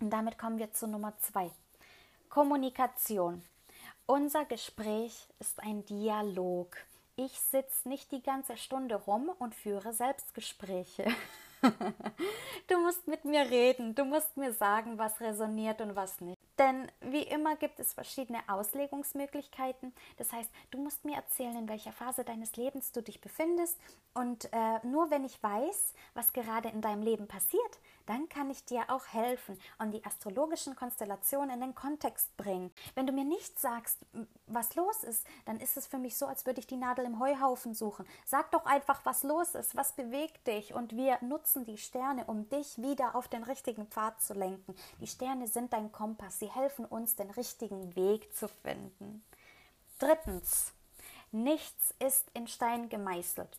Und 0.00 0.10
damit 0.10 0.36
kommen 0.36 0.58
wir 0.58 0.74
zu 0.74 0.86
Nummer 0.86 1.14
zwei. 1.20 1.50
Kommunikation. 2.28 3.42
Unser 4.04 4.44
Gespräch 4.44 5.26
ist 5.40 5.58
ein 5.60 5.86
Dialog. 5.86 6.76
Ich 7.18 7.40
sitze 7.40 7.88
nicht 7.88 8.12
die 8.12 8.22
ganze 8.22 8.58
Stunde 8.58 8.94
rum 8.94 9.30
und 9.38 9.54
führe 9.54 9.94
Selbstgespräche. 9.94 11.06
du 12.68 12.78
musst 12.80 13.08
mit 13.08 13.24
mir 13.24 13.50
reden, 13.50 13.94
du 13.94 14.04
musst 14.04 14.36
mir 14.36 14.52
sagen, 14.52 14.98
was 14.98 15.18
resoniert 15.22 15.80
und 15.80 15.96
was 15.96 16.20
nicht. 16.20 16.36
Denn 16.58 16.92
wie 17.00 17.22
immer 17.22 17.56
gibt 17.56 17.80
es 17.80 17.94
verschiedene 17.94 18.40
Auslegungsmöglichkeiten. 18.48 19.94
Das 20.18 20.30
heißt, 20.30 20.50
du 20.70 20.78
musst 20.78 21.06
mir 21.06 21.16
erzählen, 21.16 21.56
in 21.56 21.68
welcher 21.70 21.92
Phase 21.92 22.22
deines 22.22 22.54
Lebens 22.56 22.92
du 22.92 23.02
dich 23.02 23.22
befindest. 23.22 23.78
Und 24.12 24.52
äh, 24.52 24.86
nur 24.86 25.10
wenn 25.10 25.24
ich 25.24 25.42
weiß, 25.42 25.94
was 26.12 26.34
gerade 26.34 26.68
in 26.68 26.82
deinem 26.82 27.02
Leben 27.02 27.28
passiert, 27.28 27.78
dann 28.06 28.28
kann 28.28 28.50
ich 28.50 28.64
dir 28.64 28.84
auch 28.88 29.06
helfen 29.12 29.58
und 29.78 29.92
die 29.92 30.04
astrologischen 30.04 30.76
Konstellationen 30.76 31.50
in 31.50 31.60
den 31.60 31.74
Kontext 31.74 32.36
bringen. 32.36 32.72
Wenn 32.94 33.06
du 33.06 33.12
mir 33.12 33.24
nicht 33.24 33.58
sagst, 33.58 33.98
was 34.46 34.74
los 34.74 35.02
ist, 35.02 35.26
dann 35.44 35.60
ist 35.60 35.76
es 35.76 35.86
für 35.86 35.98
mich 35.98 36.16
so, 36.16 36.26
als 36.26 36.46
würde 36.46 36.60
ich 36.60 36.66
die 36.66 36.76
Nadel 36.76 37.04
im 37.04 37.20
Heuhaufen 37.20 37.74
suchen. 37.74 38.06
Sag 38.24 38.50
doch 38.52 38.64
einfach, 38.64 39.00
was 39.04 39.22
los 39.22 39.54
ist, 39.54 39.76
was 39.76 39.92
bewegt 39.92 40.46
dich 40.46 40.74
und 40.74 40.96
wir 40.96 41.18
nutzen 41.22 41.64
die 41.64 41.78
Sterne, 41.78 42.24
um 42.26 42.48
dich 42.48 42.78
wieder 42.78 43.14
auf 43.14 43.28
den 43.28 43.42
richtigen 43.42 43.86
Pfad 43.86 44.20
zu 44.20 44.34
lenken. 44.34 44.74
Die 45.00 45.06
Sterne 45.06 45.48
sind 45.48 45.72
dein 45.72 45.92
Kompass, 45.92 46.38
sie 46.38 46.50
helfen 46.50 46.84
uns, 46.84 47.16
den 47.16 47.30
richtigen 47.30 47.94
Weg 47.96 48.34
zu 48.34 48.48
finden. 48.48 49.24
Drittens, 49.98 50.72
nichts 51.32 51.94
ist 51.98 52.30
in 52.34 52.46
Stein 52.46 52.88
gemeißelt. 52.88 53.58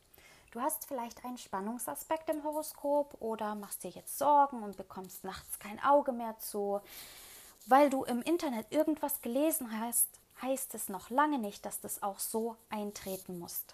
Du 0.57 0.63
hast 0.63 0.87
vielleicht 0.87 1.23
einen 1.23 1.37
Spannungsaspekt 1.37 2.31
im 2.31 2.43
Horoskop 2.43 3.15
oder 3.19 3.53
machst 3.53 3.83
dir 3.83 3.91
jetzt 3.91 4.17
Sorgen 4.17 4.63
und 4.63 4.75
bekommst 4.75 5.23
nachts 5.23 5.59
kein 5.59 5.79
Auge 5.83 6.11
mehr 6.11 6.39
zu. 6.39 6.81
Weil 7.67 7.91
du 7.91 8.03
im 8.05 8.23
Internet 8.23 8.71
irgendwas 8.71 9.21
gelesen 9.21 9.79
hast, 9.79 10.09
heißt 10.41 10.73
es 10.73 10.89
noch 10.89 11.11
lange 11.11 11.37
nicht, 11.37 11.63
dass 11.63 11.79
das 11.79 12.01
auch 12.01 12.17
so 12.17 12.55
eintreten 12.71 13.37
muss. 13.37 13.65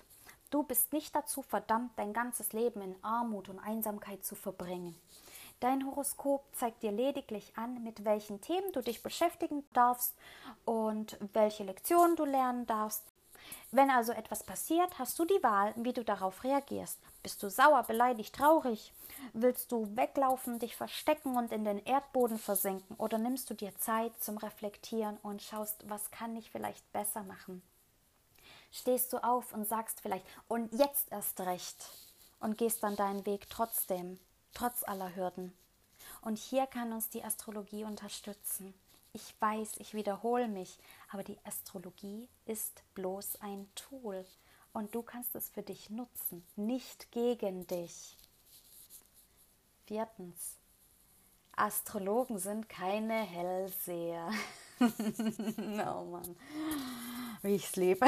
Du 0.50 0.64
bist 0.64 0.92
nicht 0.92 1.16
dazu 1.16 1.42
verdammt, 1.42 1.92
dein 1.96 2.12
ganzes 2.12 2.52
Leben 2.52 2.82
in 2.82 3.02
Armut 3.02 3.48
und 3.48 3.60
Einsamkeit 3.60 4.26
zu 4.26 4.36
verbringen. 4.36 4.94
Dein 5.62 5.86
Horoskop 5.86 6.44
zeigt 6.52 6.84
dir 6.84 6.92
lediglich 6.92 7.54
an, 7.56 7.82
mit 7.82 8.04
welchen 8.04 8.42
Themen 8.42 8.74
du 8.74 8.82
dich 8.82 9.02
beschäftigen 9.02 9.64
darfst 9.72 10.14
und 10.66 11.18
welche 11.32 11.64
Lektionen 11.64 12.18
du 12.18 12.26
lernen 12.26 12.66
darfst. 12.66 13.13
Wenn 13.72 13.90
also 13.90 14.12
etwas 14.12 14.44
passiert, 14.44 15.00
hast 15.00 15.18
du 15.18 15.26
die 15.26 15.42
Wahl, 15.42 15.74
wie 15.76 15.94
du 15.94 16.04
darauf 16.04 16.44
reagierst. 16.44 17.00
Bist 17.24 17.42
du 17.42 17.50
sauer, 17.50 17.84
beleidigt, 17.84 18.36
traurig? 18.36 18.94
Willst 19.34 19.72
du 19.72 19.96
weglaufen, 19.96 20.60
dich 20.60 20.76
verstecken 20.76 21.38
und 21.38 21.52
in 21.52 21.66
den 21.66 21.84
Erdboden 21.86 22.38
versinken? 22.38 22.96
Oder 22.98 23.18
nimmst 23.18 23.50
du 23.50 23.54
dir 23.54 23.76
Zeit 23.78 24.12
zum 24.22 24.38
Reflektieren 24.38 25.18
und 25.24 25.42
schaust, 25.42 25.90
was 25.90 26.12
kann 26.12 26.36
ich 26.36 26.52
vielleicht 26.52 26.92
besser 26.92 27.24
machen? 27.24 27.62
Stehst 28.72 29.14
du 29.14 29.24
auf 29.24 29.54
und 29.54 29.68
sagst 29.68 30.02
vielleicht, 30.02 30.26
und 30.48 30.74
jetzt 30.74 31.12
erst 31.12 31.40
recht, 31.42 31.86
und 32.40 32.58
gehst 32.58 32.84
dann 32.84 32.96
deinen 32.96 33.26
Weg 33.26 33.50
trotzdem, 33.50 34.20
trotz 34.54 34.84
aller 34.84 35.16
Hürden. 35.16 35.54
Und 36.22 36.38
hier 36.38 36.68
kann 36.68 36.92
uns 36.92 37.10
die 37.10 37.24
Astrologie 37.24 37.86
unterstützen. 37.86 38.74
Ich 39.16 39.36
weiß, 39.40 39.74
ich 39.78 39.94
wiederhole 39.94 40.48
mich, 40.48 40.80
aber 41.12 41.24
die 41.24 41.38
Astrologie 41.44 42.28
ist 42.48 42.84
bloß 42.96 43.42
ein 43.42 43.68
Tool 43.76 44.26
und 44.74 44.96
du 44.96 45.04
kannst 45.04 45.36
es 45.36 45.50
für 45.50 45.62
dich 45.62 45.92
nutzen, 45.92 46.44
nicht 46.56 47.12
gegen 47.12 47.68
dich. 47.68 48.18
Viertens. 49.86 50.58
Astrologen 51.56 52.40
sind 52.40 52.68
keine 52.68 53.22
Hellseher. 53.22 54.32
oh 54.80 56.06
Mann, 56.06 56.36
wie 57.44 57.50
ich 57.56 57.66
es 57.66 57.76
lebe. 57.76 58.08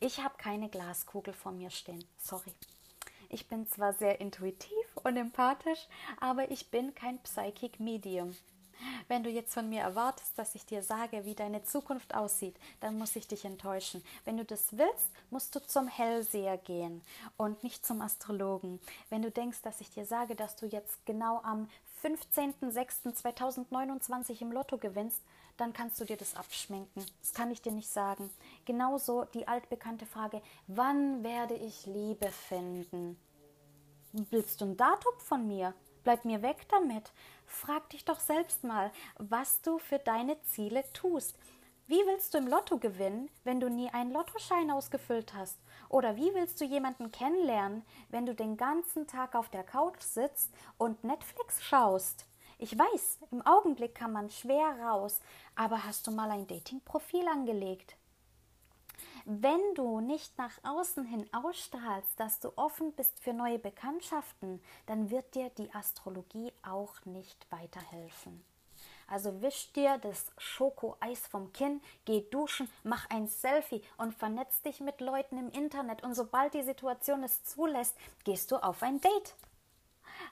ich 0.00 0.22
habe 0.22 0.34
keine 0.36 0.68
Glaskugel 0.68 1.32
vor 1.32 1.52
mir 1.52 1.70
stehen. 1.70 2.04
Sorry. 2.18 2.52
Ich 3.30 3.48
bin 3.48 3.66
zwar 3.66 3.94
sehr 3.94 4.20
intuitiv 4.20 4.96
und 5.02 5.16
empathisch, 5.16 5.88
aber 6.20 6.50
ich 6.50 6.70
bin 6.70 6.94
kein 6.94 7.18
Psychic 7.22 7.80
Medium. 7.80 8.36
Wenn 9.08 9.22
du 9.22 9.30
jetzt 9.30 9.54
von 9.54 9.68
mir 9.68 9.82
erwartest, 9.82 10.38
dass 10.38 10.54
ich 10.54 10.64
dir 10.66 10.82
sage, 10.82 11.24
wie 11.24 11.34
deine 11.34 11.64
Zukunft 11.64 12.14
aussieht, 12.14 12.56
dann 12.80 12.98
muss 12.98 13.16
ich 13.16 13.26
dich 13.26 13.44
enttäuschen. 13.44 14.04
Wenn 14.24 14.36
du 14.36 14.44
das 14.44 14.76
willst, 14.76 15.08
musst 15.30 15.54
du 15.54 15.60
zum 15.60 15.88
Hellseher 15.88 16.58
gehen 16.58 17.02
und 17.36 17.62
nicht 17.62 17.86
zum 17.86 18.00
Astrologen. 18.00 18.80
Wenn 19.10 19.22
du 19.22 19.30
denkst, 19.30 19.62
dass 19.62 19.80
ich 19.80 19.90
dir 19.90 20.06
sage, 20.06 20.34
dass 20.34 20.56
du 20.56 20.66
jetzt 20.66 21.06
genau 21.06 21.40
am 21.42 21.68
15.06.2029 22.02 24.42
im 24.42 24.50
Lotto 24.52 24.78
gewinnst, 24.78 25.20
dann 25.56 25.72
kannst 25.72 26.00
du 26.00 26.04
dir 26.04 26.16
das 26.16 26.34
abschminken. 26.34 27.04
Das 27.20 27.32
kann 27.32 27.50
ich 27.50 27.62
dir 27.62 27.72
nicht 27.72 27.88
sagen. 27.88 28.30
Genauso 28.64 29.24
die 29.34 29.48
altbekannte 29.48 30.06
Frage, 30.06 30.42
wann 30.66 31.22
werde 31.22 31.54
ich 31.54 31.86
Liebe 31.86 32.28
finden? 32.28 33.16
Willst 34.30 34.60
du 34.60 34.66
ein 34.66 34.76
Datum 34.76 35.14
von 35.18 35.46
mir? 35.46 35.74
Bleib 36.04 36.24
mir 36.24 36.42
weg 36.42 36.68
damit. 36.68 37.12
Frag 37.46 37.88
dich 37.90 38.04
doch 38.04 38.20
selbst 38.20 38.62
mal, 38.62 38.92
was 39.16 39.62
du 39.62 39.78
für 39.78 39.98
deine 39.98 40.40
Ziele 40.42 40.84
tust. 40.92 41.36
Wie 41.86 42.00
willst 42.06 42.32
du 42.32 42.38
im 42.38 42.46
Lotto 42.46 42.78
gewinnen, 42.78 43.30
wenn 43.42 43.60
du 43.60 43.68
nie 43.68 43.90
einen 43.90 44.12
Lottoschein 44.12 44.70
ausgefüllt 44.70 45.34
hast? 45.34 45.58
Oder 45.88 46.16
wie 46.16 46.32
willst 46.34 46.60
du 46.60 46.64
jemanden 46.64 47.10
kennenlernen, 47.10 47.84
wenn 48.08 48.24
du 48.26 48.34
den 48.34 48.56
ganzen 48.56 49.06
Tag 49.06 49.34
auf 49.34 49.48
der 49.48 49.64
Couch 49.64 50.00
sitzt 50.00 50.50
und 50.78 51.04
Netflix 51.04 51.62
schaust? 51.62 52.26
Ich 52.58 52.78
weiß, 52.78 53.18
im 53.30 53.44
Augenblick 53.46 53.94
kann 53.94 54.12
man 54.12 54.30
schwer 54.30 54.78
raus, 54.82 55.20
aber 55.56 55.84
hast 55.84 56.06
du 56.06 56.10
mal 56.10 56.30
ein 56.30 56.46
Datingprofil 56.46 57.26
angelegt? 57.28 57.96
Wenn 59.26 59.74
du 59.74 60.00
nicht 60.00 60.36
nach 60.36 60.52
außen 60.64 61.06
hin 61.06 61.26
ausstrahlst, 61.32 62.20
dass 62.20 62.40
du 62.40 62.52
offen 62.56 62.92
bist 62.92 63.18
für 63.20 63.32
neue 63.32 63.58
Bekanntschaften, 63.58 64.62
dann 64.84 65.08
wird 65.08 65.34
dir 65.34 65.48
die 65.56 65.74
Astrologie 65.74 66.52
auch 66.62 67.02
nicht 67.06 67.46
weiterhelfen. 67.50 68.44
Also 69.06 69.40
wisch 69.40 69.72
dir 69.72 69.96
das 69.96 70.26
Schokoeis 70.36 71.26
vom 71.26 71.54
Kinn, 71.54 71.80
geh 72.04 72.20
duschen, 72.30 72.68
mach 72.82 73.08
ein 73.08 73.26
Selfie 73.26 73.80
und 73.96 74.14
vernetz 74.14 74.60
dich 74.60 74.80
mit 74.80 75.00
Leuten 75.00 75.38
im 75.38 75.48
Internet. 75.48 76.02
Und 76.02 76.14
sobald 76.14 76.52
die 76.52 76.62
Situation 76.62 77.22
es 77.22 77.44
zulässt, 77.44 77.96
gehst 78.24 78.52
du 78.52 78.56
auf 78.56 78.82
ein 78.82 79.00
Date. 79.00 79.34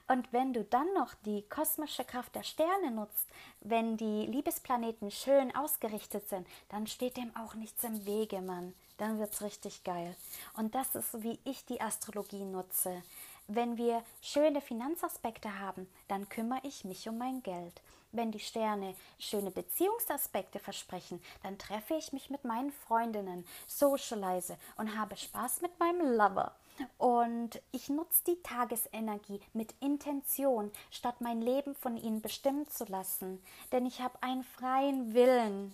Und 0.07 0.31
wenn 0.31 0.53
du 0.53 0.63
dann 0.63 0.93
noch 0.93 1.15
die 1.25 1.41
kosmische 1.49 2.05
Kraft 2.05 2.35
der 2.35 2.43
Sterne 2.43 2.91
nutzt, 2.91 3.27
wenn 3.61 3.97
die 3.97 4.27
Liebesplaneten 4.27 5.09
schön 5.09 5.55
ausgerichtet 5.55 6.29
sind, 6.29 6.47
dann 6.69 6.85
steht 6.85 7.17
dem 7.17 7.35
auch 7.35 7.55
nichts 7.55 7.83
im 7.83 8.05
Wege, 8.05 8.41
Mann 8.41 8.75
dann 8.97 9.19
wird 9.19 9.33
es 9.33 9.41
richtig 9.41 9.83
geil. 9.83 10.15
Und 10.55 10.75
das 10.75 10.95
ist, 10.95 11.23
wie 11.23 11.39
ich 11.43 11.65
die 11.65 11.81
Astrologie 11.81 12.45
nutze. 12.45 13.03
Wenn 13.47 13.77
wir 13.77 14.03
schöne 14.21 14.61
Finanzaspekte 14.61 15.59
haben, 15.59 15.89
dann 16.07 16.29
kümmere 16.29 16.61
ich 16.63 16.85
mich 16.85 17.09
um 17.09 17.17
mein 17.17 17.43
Geld. 17.43 17.81
Wenn 18.13 18.31
die 18.31 18.39
Sterne 18.39 18.95
schöne 19.19 19.51
Beziehungsaspekte 19.51 20.59
versprechen, 20.59 21.21
dann 21.41 21.57
treffe 21.57 21.95
ich 21.95 22.13
mich 22.13 22.29
mit 22.29 22.45
meinen 22.45 22.71
Freundinnen, 22.71 23.45
socialize 23.67 24.57
und 24.77 24.97
habe 24.97 25.17
Spaß 25.17 25.61
mit 25.61 25.77
meinem 25.79 26.15
Lover. 26.15 26.55
Und 26.97 27.61
ich 27.71 27.89
nutze 27.89 28.23
die 28.27 28.41
Tagesenergie 28.41 29.41
mit 29.53 29.73
Intention, 29.79 30.71
statt 30.91 31.15
mein 31.19 31.41
Leben 31.41 31.75
von 31.75 31.97
ihnen 31.97 32.21
bestimmen 32.21 32.67
zu 32.67 32.85
lassen. 32.85 33.43
Denn 33.71 33.85
ich 33.85 33.99
habe 33.99 34.21
einen 34.21 34.43
freien 34.43 35.13
Willen. 35.13 35.73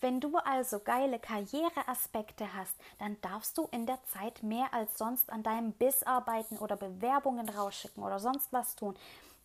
Wenn 0.00 0.20
du 0.20 0.36
also 0.38 0.80
geile 0.80 1.18
Karriereaspekte 1.18 2.54
hast, 2.54 2.74
dann 2.98 3.20
darfst 3.20 3.58
du 3.58 3.68
in 3.70 3.86
der 3.86 4.02
Zeit 4.04 4.42
mehr 4.42 4.72
als 4.72 4.96
sonst 4.96 5.30
an 5.30 5.42
deinem 5.42 5.72
Biss 5.72 6.02
arbeiten 6.02 6.58
oder 6.58 6.76
Bewerbungen 6.76 7.48
rausschicken 7.48 8.02
oder 8.02 8.18
sonst 8.18 8.52
was 8.52 8.76
tun 8.76 8.96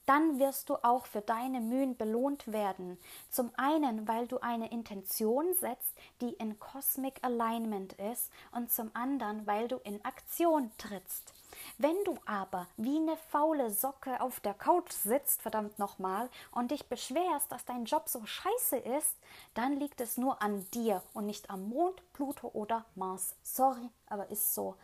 dann 0.05 0.39
wirst 0.39 0.69
du 0.69 0.75
auch 0.83 1.05
für 1.05 1.21
deine 1.21 1.61
Mühen 1.61 1.97
belohnt 1.97 2.51
werden. 2.51 2.97
Zum 3.29 3.51
einen, 3.57 4.07
weil 4.07 4.27
du 4.27 4.39
eine 4.39 4.71
Intention 4.71 5.53
setzt, 5.55 5.93
die 6.21 6.33
in 6.33 6.59
Cosmic 6.59 7.15
Alignment 7.23 7.93
ist, 7.93 8.31
und 8.51 8.71
zum 8.71 8.91
anderen, 8.93 9.47
weil 9.47 9.67
du 9.67 9.77
in 9.77 10.03
Aktion 10.05 10.71
trittst. 10.77 11.33
Wenn 11.77 11.95
du 12.05 12.17
aber 12.25 12.67
wie 12.77 12.97
eine 12.97 13.17
faule 13.17 13.69
Socke 13.69 14.21
auf 14.21 14.39
der 14.39 14.53
Couch 14.53 14.91
sitzt, 14.91 15.41
verdammt 15.41 15.77
nochmal, 15.77 16.29
und 16.51 16.71
dich 16.71 16.87
beschwerst, 16.87 17.51
dass 17.51 17.65
dein 17.65 17.85
Job 17.85 18.07
so 18.07 18.25
scheiße 18.25 18.77
ist, 18.77 19.17
dann 19.53 19.77
liegt 19.79 19.99
es 19.99 20.17
nur 20.17 20.41
an 20.41 20.65
dir 20.73 21.03
und 21.13 21.25
nicht 21.25 21.49
am 21.49 21.67
Mond, 21.69 22.01
Pluto 22.13 22.49
oder 22.53 22.85
Mars. 22.95 23.35
Sorry, 23.43 23.89
aber 24.07 24.29
ist 24.29 24.55
so. 24.55 24.75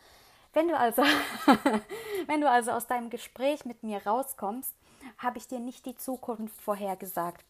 Wenn 0.54 0.68
du 0.68 0.78
also, 0.78 1.02
wenn 2.26 2.42
du 2.42 2.50
also 2.50 2.72
aus 2.72 2.88
deinem 2.88 3.10
Gespräch 3.10 3.64
mit 3.64 3.84
mir 3.84 4.06
rauskommst 4.06 4.76
habe 5.18 5.38
ich 5.38 5.48
dir 5.48 5.60
nicht 5.60 5.86
die 5.86 5.96
Zukunft 5.96 6.62
vorhergesagt. 6.62 7.46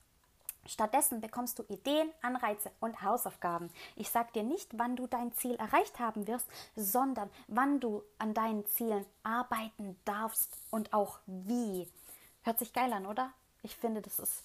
Stattdessen 0.65 1.21
bekommst 1.21 1.57
du 1.59 1.63
Ideen, 1.63 2.11
Anreize 2.21 2.71
und 2.79 3.01
Hausaufgaben. 3.01 3.71
Ich 3.95 4.09
sage 4.09 4.31
dir 4.33 4.43
nicht, 4.43 4.77
wann 4.77 4.95
du 4.95 5.07
dein 5.07 5.33
Ziel 5.33 5.55
erreicht 5.55 5.99
haben 5.99 6.27
wirst, 6.27 6.47
sondern 6.75 7.29
wann 7.47 7.79
du 7.79 8.03
an 8.19 8.33
deinen 8.33 8.65
Zielen 8.67 9.05
arbeiten 9.23 9.99
darfst 10.05 10.55
und 10.69 10.93
auch 10.93 11.19
wie. 11.25 11.87
Hört 12.43 12.59
sich 12.59 12.73
geil 12.73 12.93
an, 12.93 13.05
oder? 13.05 13.31
Ich 13.63 13.75
finde, 13.75 14.01
das 14.01 14.19
ist 14.19 14.43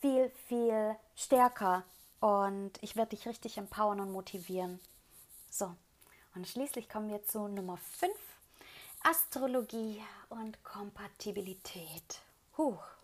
viel, 0.00 0.30
viel 0.46 0.96
stärker 1.16 1.84
und 2.20 2.72
ich 2.80 2.96
werde 2.96 3.16
dich 3.16 3.26
richtig 3.26 3.58
empowern 3.58 4.00
und 4.00 4.12
motivieren. 4.12 4.80
So, 5.50 5.74
und 6.34 6.46
schließlich 6.46 6.88
kommen 6.88 7.10
wir 7.10 7.24
zu 7.24 7.48
Nummer 7.48 7.76
5, 7.76 8.12
Astrologie 9.02 10.02
und 10.28 10.62
Kompatibilität. 10.62 12.20
Huch. 12.56 12.97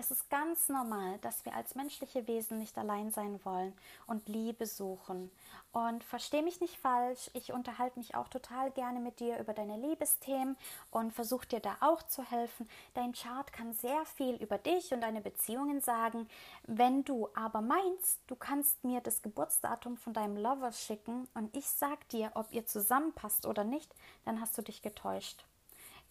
Es 0.00 0.12
ist 0.12 0.30
ganz 0.30 0.68
normal, 0.68 1.18
dass 1.22 1.44
wir 1.44 1.56
als 1.56 1.74
menschliche 1.74 2.28
Wesen 2.28 2.60
nicht 2.60 2.78
allein 2.78 3.10
sein 3.10 3.44
wollen 3.44 3.72
und 4.06 4.28
Liebe 4.28 4.64
suchen. 4.64 5.28
Und 5.72 6.04
versteh 6.04 6.40
mich 6.40 6.60
nicht 6.60 6.76
falsch, 6.76 7.28
ich 7.34 7.52
unterhalte 7.52 7.98
mich 7.98 8.14
auch 8.14 8.28
total 8.28 8.70
gerne 8.70 9.00
mit 9.00 9.18
dir 9.18 9.40
über 9.40 9.54
deine 9.54 9.76
Liebesthemen 9.76 10.56
und 10.92 11.12
versuche 11.12 11.48
dir 11.48 11.58
da 11.58 11.78
auch 11.80 12.00
zu 12.04 12.22
helfen. 12.22 12.68
Dein 12.94 13.12
Chart 13.12 13.52
kann 13.52 13.72
sehr 13.72 14.04
viel 14.04 14.36
über 14.36 14.56
dich 14.56 14.94
und 14.94 15.00
deine 15.00 15.20
Beziehungen 15.20 15.80
sagen. 15.80 16.28
Wenn 16.62 17.02
du 17.02 17.28
aber 17.34 17.60
meinst, 17.60 18.20
du 18.28 18.36
kannst 18.36 18.84
mir 18.84 19.00
das 19.00 19.20
Geburtsdatum 19.20 19.96
von 19.96 20.12
deinem 20.12 20.36
Lover 20.36 20.70
schicken 20.70 21.26
und 21.34 21.56
ich 21.56 21.68
sag 21.68 22.08
dir, 22.10 22.30
ob 22.34 22.52
ihr 22.52 22.64
zusammenpasst 22.66 23.46
oder 23.46 23.64
nicht, 23.64 23.92
dann 24.24 24.40
hast 24.40 24.56
du 24.56 24.62
dich 24.62 24.80
getäuscht. 24.80 25.44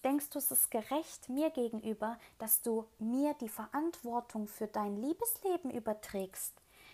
Denkst 0.04 0.30
du, 0.30 0.40
es 0.40 0.52
ist 0.52 0.72
gerecht 0.72 1.28
mir 1.30 1.50
gegenüber, 1.50 2.18
dass 2.38 2.62
du 2.62 2.86
mir 3.00 3.34
die 3.36 3.50
Verantwortung 3.50 4.48
für 4.48 4.68
dein 4.68 4.96
Liebesleben 4.98 5.72
überträgst? 5.72 6.54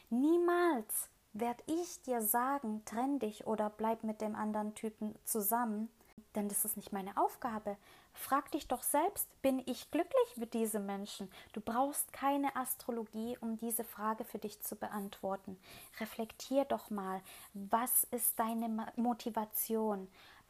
Niemals 0.10 1.10
werde 1.34 1.64
ich 1.66 2.02
dir 2.04 2.22
sagen, 2.22 2.84
trenn 2.86 3.20
dich 3.20 3.46
oder 3.48 3.70
bleib 3.70 4.04
mit 4.04 4.22
dem 4.22 4.36
anderen 4.36 4.76
Typen 4.76 5.16
zusammen, 5.26 5.90
denn 6.36 6.48
das 6.48 6.66
ist 6.66 6.78
nicht 6.78 6.94
meine 6.94 7.18
Aufgabe. 7.18 7.78
Frag 8.14 8.52
dich 8.52 8.68
doch 8.68 8.84
selbst, 8.84 9.28
bin 9.42 9.62
ich 9.66 9.90
glücklich 9.90 10.38
mit 10.38 10.54
diesem 10.54 10.86
Menschen? 10.86 11.32
Du 11.54 11.62
brauchst 11.62 12.14
keine 12.14 12.56
Astrologie, 12.56 13.38
um 13.42 13.58
diese 13.58 13.84
Frage 13.84 14.24
für 14.24 14.38
dich 14.38 14.62
zu 14.62 14.76
beantworten. 14.76 15.58
Reflektier 16.00 16.66
doch 16.66 16.90
mal, 16.92 17.22
was 17.54 18.06
ist 18.06 18.40
deine 18.40 18.92
Motivation? 18.96 20.08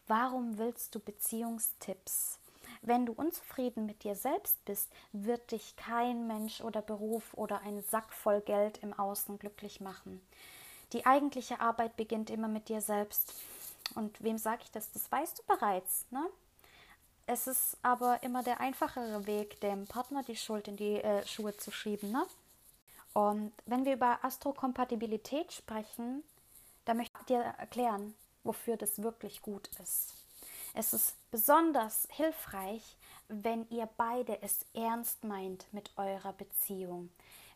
Warum 0.08 0.58
willst 0.58 0.94
du 0.96 1.00
Beziehungstipps? 1.00 2.40
Wenn 2.86 3.06
du 3.06 3.14
unzufrieden 3.14 3.86
mit 3.86 4.04
dir 4.04 4.14
selbst 4.14 4.64
bist, 4.66 4.92
wird 5.14 5.52
dich 5.52 5.78
kein 5.78 6.28
Mensch 6.28 6.60
oder 6.60 6.82
Beruf 6.82 7.34
oder 7.34 7.62
ein 7.62 7.82
Sack 7.82 8.12
voll 8.12 8.42
Geld 8.42 8.80
im 8.84 8.92
Außen 8.92 9.40
glücklich 9.40 9.80
machen. 9.80 10.22
Die 10.92 11.06
eigentliche 11.06 11.62
Arbeit 11.62 11.96
beginnt 11.96 12.30
immer 12.30 12.50
mit 12.50 12.68
dir 12.68 12.82
selbst. 12.82 13.34
Und 13.96 14.22
wem 14.22 14.38
sage 14.38 14.64
ich 14.64 14.72
das? 14.72 14.92
Das 14.92 15.10
weißt 15.10 15.40
du 15.40 15.44
bereits. 15.44 16.06
Ne? 16.12 16.26
Es 17.26 17.48
ist 17.48 17.78
aber 17.84 18.22
immer 18.22 18.44
der 18.44 18.60
einfachere 18.60 19.26
Weg, 19.28 19.62
dem 19.62 19.88
Partner 19.88 20.22
die 20.22 20.36
Schuld 20.36 20.68
in 20.68 20.76
die 20.76 21.02
äh, 21.02 21.26
Schuhe 21.26 21.56
zu 21.56 21.72
schieben. 21.72 22.12
Ne? 22.12 22.26
Und 23.14 23.54
wenn 23.66 23.86
wir 23.86 23.94
über 23.94 24.20
Astrokompatibilität 24.26 25.54
sprechen, 25.54 26.22
dann 26.84 26.98
möchte 26.98 27.18
ich 27.22 27.26
dir 27.28 27.40
erklären, 27.40 28.14
wofür 28.44 28.76
das 28.76 29.02
wirklich 29.02 29.42
gut 29.42 29.70
ist. 29.82 30.23
Es 30.74 30.94
ist 30.94 31.16
besonders 31.30 32.08
hilfreich, 32.12 32.98
wenn 33.28 33.68
ihr 33.70 33.88
beide 33.96 34.42
es 34.42 34.66
ernst 34.74 35.24
meint 35.24 35.72
mit 35.72 35.92
eurer 35.98 36.34
Beziehung, 36.34 37.10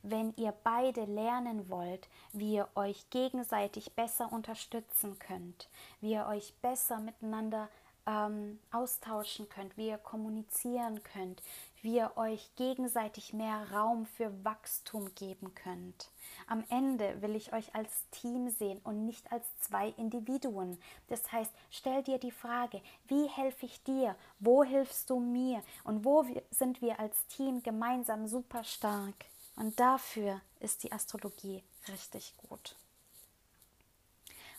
wenn 0.03 0.34
ihr 0.38 0.53
beide 0.63 1.06
lernen 1.06 1.67
wollt, 1.69 2.08
wie 2.32 2.53
ihr 2.53 2.69
euch 2.75 3.10
gegenseitig 3.10 3.93
besser 3.93 4.32
unterstützen 4.32 5.17
könnt, 5.17 5.67
wie 5.99 6.12
ihr 6.12 6.27
euch 6.27 6.53
besser 6.62 6.99
miteinander 6.99 7.69
ähm, 8.06 8.60
austauschen 8.71 9.49
könnt, 9.49 9.75
wie 9.77 9.88
ihr 9.89 9.97
kommunizieren 9.97 11.01
könnt, 11.03 11.41
wie 11.81 11.97
ihr 11.97 12.11
euch 12.15 12.49
gegenseitig 12.55 13.33
mehr 13.33 13.71
Raum 13.71 14.05
für 14.05 14.31
Wachstum 14.43 15.13
geben 15.15 15.53
könnt. 15.55 16.09
Am 16.47 16.63
Ende 16.69 17.21
will 17.21 17.35
ich 17.35 17.53
euch 17.53 17.73
als 17.75 18.09
Team 18.11 18.49
sehen 18.49 18.79
und 18.83 19.05
nicht 19.05 19.31
als 19.31 19.45
zwei 19.61 19.89
Individuen. 19.97 20.79
Das 21.07 21.31
heißt, 21.31 21.51
stell 21.69 22.03
dir 22.03 22.17
die 22.17 22.31
Frage, 22.31 22.81
wie 23.07 23.27
helfe 23.27 23.65
ich 23.65 23.83
dir? 23.83 24.15
Wo 24.39 24.63
hilfst 24.63 25.09
du 25.09 25.19
mir? 25.19 25.63
Und 25.83 26.05
wo 26.05 26.25
sind 26.51 26.81
wir 26.81 26.99
als 26.99 27.27
Team 27.27 27.63
gemeinsam 27.63 28.27
super 28.27 28.63
stark? 28.63 29.25
Und 29.55 29.79
dafür 29.79 30.41
ist 30.59 30.83
die 30.83 30.91
Astrologie 30.91 31.63
richtig 31.87 32.35
gut. 32.37 32.75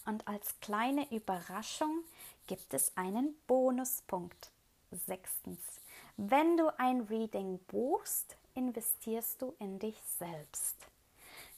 Und 0.07 0.27
als 0.27 0.59
kleine 0.61 1.11
Überraschung 1.13 2.03
gibt 2.47 2.73
es 2.73 2.97
einen 2.97 3.37
Bonuspunkt. 3.47 4.51
Sechstens, 4.91 5.61
wenn 6.21 6.57
du 6.57 6.69
ein 6.79 7.03
Reading 7.03 7.61
buchst, 7.69 8.37
investierst 8.57 9.41
du 9.41 9.55
in 9.61 9.79
dich 9.79 9.95
selbst. 10.19 10.75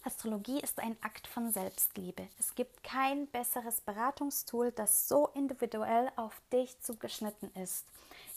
Astrologie 0.05 0.61
ist 0.61 0.81
ein 0.81 0.99
Akt 1.01 1.27
von 1.27 1.51
Selbstliebe. 1.51 2.29
Es 2.39 2.55
gibt 2.55 2.83
kein 2.83 3.27
besseres 3.29 3.81
Beratungstool, 3.81 4.71
das 4.71 5.09
so 5.09 5.29
individuell 5.29 6.13
auf 6.17 6.43
dich 6.53 6.79
zugeschnitten 6.81 7.51
ist. 7.55 7.87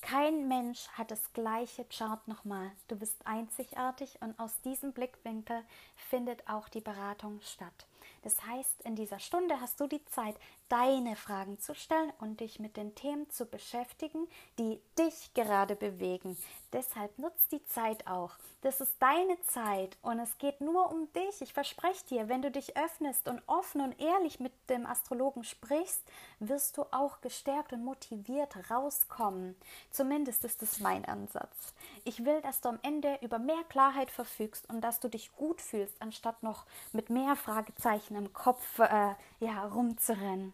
Kein 0.01 0.47
Mensch 0.47 0.87
hat 0.93 1.11
das 1.11 1.33
gleiche 1.33 1.83
Chart 1.85 2.25
nochmal. 2.25 2.71
Du 2.87 2.95
bist 2.95 3.15
einzigartig 3.25 4.17
und 4.21 4.39
aus 4.39 4.61
diesem 4.61 4.93
Blickwinkel 4.93 5.61
findet 6.09 6.47
auch 6.47 6.69
die 6.69 6.81
Beratung 6.81 7.41
statt. 7.41 7.85
Das 8.21 8.45
heißt, 8.45 8.81
in 8.83 8.95
dieser 8.95 9.19
Stunde 9.19 9.59
hast 9.59 9.79
du 9.81 9.87
die 9.87 10.03
Zeit, 10.05 10.37
deine 10.69 11.15
Fragen 11.15 11.59
zu 11.59 11.75
stellen 11.75 12.11
und 12.19 12.39
dich 12.39 12.59
mit 12.59 12.77
den 12.77 12.95
Themen 12.95 13.29
zu 13.29 13.45
beschäftigen, 13.45 14.27
die 14.57 14.79
dich 14.97 15.33
gerade 15.33 15.75
bewegen. 15.75 16.37
Deshalb 16.73 17.17
nutzt 17.19 17.51
die 17.51 17.63
Zeit 17.65 18.07
auch. 18.07 18.31
Das 18.61 18.81
ist 18.81 18.95
deine 18.99 19.39
Zeit 19.43 19.95
und 20.01 20.19
es 20.19 20.37
geht 20.39 20.61
nur 20.61 20.91
um 20.91 21.11
dich. 21.13 21.41
Ich 21.41 21.53
verspreche 21.53 22.05
dir, 22.07 22.29
wenn 22.29 22.41
du 22.41 22.49
dich 22.49 22.75
öffnest 22.75 23.27
und 23.27 23.41
offen 23.45 23.81
und 23.81 23.99
ehrlich 23.99 24.39
mit 24.39 24.53
dem 24.69 24.87
Astrologen 24.87 25.43
sprichst, 25.43 26.01
wirst 26.39 26.77
du 26.77 26.85
auch 26.91 27.21
gestärkt 27.21 27.73
und 27.73 27.85
motiviert 27.85 28.71
rauskommen. 28.71 29.55
Zumindest 29.91 30.43
ist 30.45 30.63
es 30.63 30.79
mein 30.79 31.05
Ansatz. 31.05 31.75
Ich 32.05 32.25
will, 32.25 32.41
dass 32.41 32.61
du 32.61 32.69
am 32.69 32.79
Ende 32.81 33.19
über 33.21 33.37
mehr 33.37 33.63
Klarheit 33.69 34.09
verfügst 34.09 34.67
und 34.69 34.81
dass 34.81 34.99
du 34.99 35.09
dich 35.09 35.35
gut 35.35 35.61
fühlst, 35.61 36.01
anstatt 36.01 36.41
noch 36.41 36.65
mit 36.91 37.09
mehr 37.09 37.35
Fragezeichen 37.35 38.15
im 38.15 38.33
Kopf 38.33 38.79
äh, 38.79 39.13
ja, 39.39 39.65
rumzurennen. 39.67 40.53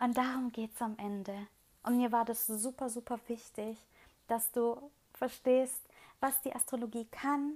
Und 0.00 0.16
darum 0.16 0.52
geht 0.52 0.74
es 0.74 0.82
am 0.82 0.96
Ende. 0.98 1.48
Und 1.82 1.96
mir 1.96 2.12
war 2.12 2.24
das 2.24 2.46
super, 2.46 2.88
super 2.88 3.18
wichtig, 3.26 3.76
dass 4.28 4.52
du 4.52 4.90
verstehst, 5.14 5.80
was 6.20 6.40
die 6.42 6.54
Astrologie 6.54 7.06
kann 7.06 7.54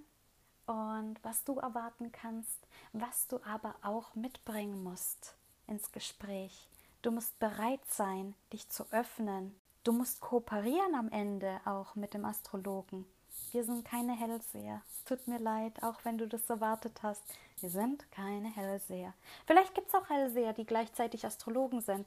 und 0.67 1.17
was 1.23 1.45
du 1.45 1.59
erwarten 1.59 2.13
kannst, 2.13 2.67
was 2.93 3.29
du 3.29 3.41
aber 3.45 3.75
auch 3.83 4.15
mitbringen 4.15 4.83
musst 4.83 5.35
ins 5.67 5.93
Gespräch. 5.93 6.69
Du 7.03 7.11
musst 7.11 7.39
bereit 7.39 7.85
sein, 7.89 8.35
dich 8.53 8.69
zu 8.69 8.85
öffnen. 8.93 9.55
Du 9.85 9.93
musst 9.93 10.21
kooperieren 10.21 10.95
am 10.95 11.09
Ende 11.11 11.61
auch 11.65 11.95
mit 11.97 12.15
dem 12.15 12.25
Astrologen. 12.25 13.05
Wir 13.53 13.65
sind 13.65 13.85
keine 13.85 14.15
Hellseher. 14.15 14.81
Es 14.91 15.05
tut 15.05 15.29
mir 15.29 15.39
leid, 15.39 15.83
auch 15.83 16.05
wenn 16.05 16.17
du 16.17 16.27
das 16.27 16.49
erwartet 16.49 17.03
hast. 17.03 17.23
Wir 17.61 17.69
sind 17.69 18.11
keine 18.11 18.49
Hellseher. 18.49 19.13
Vielleicht 19.47 19.75
gibt 19.75 19.89
es 19.89 19.95
auch 19.95 20.09
Hellseher, 20.09 20.55
die 20.55 20.65
gleichzeitig 20.65 21.27
Astrologen 21.27 21.83
sind. 21.83 22.07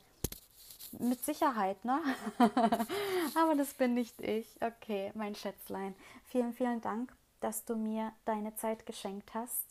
mit 0.99 1.23
Sicherheit, 1.23 1.83
ne? 1.85 2.01
Aber 3.35 3.55
das 3.55 3.73
bin 3.75 3.93
nicht 3.93 4.19
ich. 4.21 4.47
Okay, 4.61 5.11
mein 5.13 5.35
Schätzlein. 5.35 5.93
Vielen, 6.25 6.53
vielen 6.53 6.81
Dank, 6.81 7.15
dass 7.41 7.63
du 7.65 7.75
mir 7.75 8.11
deine 8.25 8.55
Zeit 8.55 8.85
geschenkt 8.87 9.33
hast. 9.35 9.65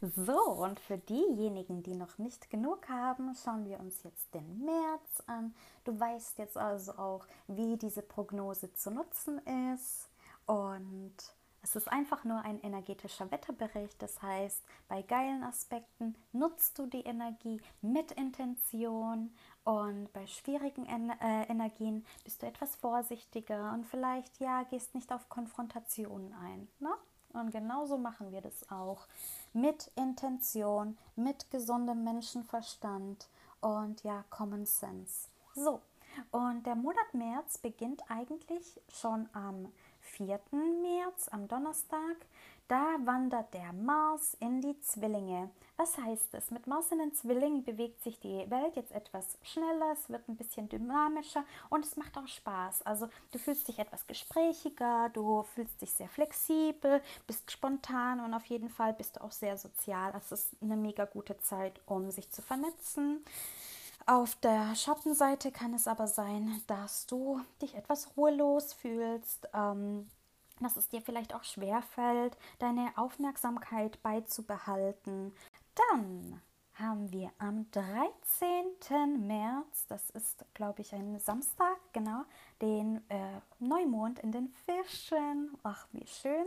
So, 0.00 0.40
und 0.40 0.78
für 0.80 0.98
diejenigen, 0.98 1.82
die 1.82 1.94
noch 1.94 2.18
nicht 2.18 2.48
genug 2.48 2.88
haben, 2.88 3.34
schauen 3.34 3.66
wir 3.66 3.80
uns 3.80 4.02
jetzt 4.04 4.32
den 4.34 4.64
März 4.64 5.22
an. 5.26 5.54
Du 5.84 5.98
weißt 5.98 6.38
jetzt 6.38 6.56
also 6.56 6.92
auch, 6.92 7.26
wie 7.48 7.76
diese 7.76 8.02
Prognose 8.02 8.72
zu 8.74 8.90
nutzen 8.90 9.40
ist. 9.74 10.08
Und 10.46 11.14
es 11.62 11.74
ist 11.74 11.90
einfach 11.90 12.22
nur 12.22 12.42
ein 12.42 12.60
energetischer 12.60 13.28
Wetterbericht. 13.32 14.00
Das 14.00 14.22
heißt, 14.22 14.62
bei 14.86 15.02
geilen 15.02 15.42
Aspekten 15.42 16.14
nutzt 16.32 16.78
du 16.78 16.86
die 16.86 17.02
Energie 17.02 17.60
mit 17.82 18.12
Intention 18.12 19.34
und 19.64 20.12
bei 20.12 20.28
schwierigen 20.28 20.86
en 20.86 21.10
äh, 21.10 21.42
Energien 21.50 22.06
bist 22.22 22.42
du 22.42 22.46
etwas 22.46 22.76
vorsichtiger 22.76 23.72
und 23.72 23.84
vielleicht 23.84 24.38
ja 24.38 24.62
gehst 24.62 24.94
nicht 24.94 25.12
auf 25.12 25.28
Konfrontationen 25.28 26.32
ein. 26.34 26.68
Ne? 26.78 26.90
Und 27.32 27.50
genauso 27.50 27.98
machen 27.98 28.30
wir 28.30 28.42
das 28.42 28.70
auch 28.70 29.08
mit 29.52 29.90
Intention, 29.96 30.96
mit 31.16 31.50
gesundem 31.50 32.04
Menschenverstand 32.04 33.28
und 33.60 34.04
ja 34.04 34.24
Common 34.30 34.66
Sense. 34.66 35.28
So, 35.56 35.80
und 36.30 36.64
der 36.64 36.76
Monat 36.76 37.12
März 37.12 37.58
beginnt 37.58 38.02
eigentlich 38.08 38.80
schon 38.88 39.28
am 39.32 39.72
4. 40.16 40.40
März, 40.50 41.28
am 41.30 41.46
Donnerstag, 41.46 42.16
da 42.68 42.96
wandert 43.04 43.52
der 43.52 43.72
Mars 43.74 44.34
in 44.40 44.62
die 44.62 44.80
Zwillinge. 44.80 45.50
Was 45.76 45.98
heißt 45.98 46.32
das? 46.32 46.50
Mit 46.50 46.66
Mars 46.66 46.90
in 46.90 46.98
den 46.98 47.12
Zwillingen 47.12 47.62
bewegt 47.64 48.02
sich 48.02 48.18
die 48.18 48.50
Welt 48.50 48.76
jetzt 48.76 48.92
etwas 48.92 49.36
schneller, 49.42 49.92
es 49.92 50.08
wird 50.08 50.26
ein 50.26 50.36
bisschen 50.36 50.70
dynamischer 50.70 51.44
und 51.68 51.84
es 51.84 51.98
macht 51.98 52.16
auch 52.16 52.26
Spaß. 52.26 52.82
Also 52.82 53.08
du 53.32 53.38
fühlst 53.38 53.68
dich 53.68 53.78
etwas 53.78 54.06
gesprächiger, 54.06 55.10
du 55.12 55.42
fühlst 55.42 55.82
dich 55.82 55.92
sehr 55.92 56.08
flexibel, 56.08 57.02
bist 57.26 57.50
spontan 57.50 58.20
und 58.20 58.32
auf 58.32 58.46
jeden 58.46 58.70
Fall 58.70 58.94
bist 58.94 59.16
du 59.16 59.22
auch 59.22 59.32
sehr 59.32 59.58
sozial. 59.58 60.14
Es 60.16 60.32
ist 60.32 60.56
eine 60.62 60.76
mega 60.76 61.04
gute 61.04 61.38
Zeit, 61.38 61.78
um 61.84 62.10
sich 62.10 62.30
zu 62.30 62.40
vernetzen. 62.40 63.22
Auf 64.08 64.36
der 64.36 64.76
Schattenseite 64.76 65.50
kann 65.50 65.74
es 65.74 65.88
aber 65.88 66.06
sein, 66.06 66.62
dass 66.68 67.06
du 67.06 67.40
dich 67.60 67.74
etwas 67.74 68.16
ruhelos 68.16 68.72
fühlst, 68.72 69.48
ähm, 69.52 70.08
dass 70.60 70.76
es 70.76 70.88
dir 70.88 71.02
vielleicht 71.02 71.34
auch 71.34 71.42
schwerfällt, 71.42 72.38
deine 72.60 72.92
Aufmerksamkeit 72.94 74.00
beizubehalten. 74.04 75.34
Dann 75.74 76.40
haben 76.74 77.10
wir 77.10 77.32
am 77.38 77.68
13. 77.72 79.26
März, 79.26 79.86
das 79.88 80.10
ist 80.10 80.44
glaube 80.54 80.82
ich 80.82 80.94
ein 80.94 81.18
Samstag, 81.18 81.76
genau, 81.92 82.22
den 82.60 83.02
äh, 83.10 83.40
Neumond 83.58 84.18
in 84.20 84.32
den 84.32 84.48
Fischen. 84.64 85.50
Ach, 85.62 85.86
wie 85.92 86.06
schön. 86.06 86.46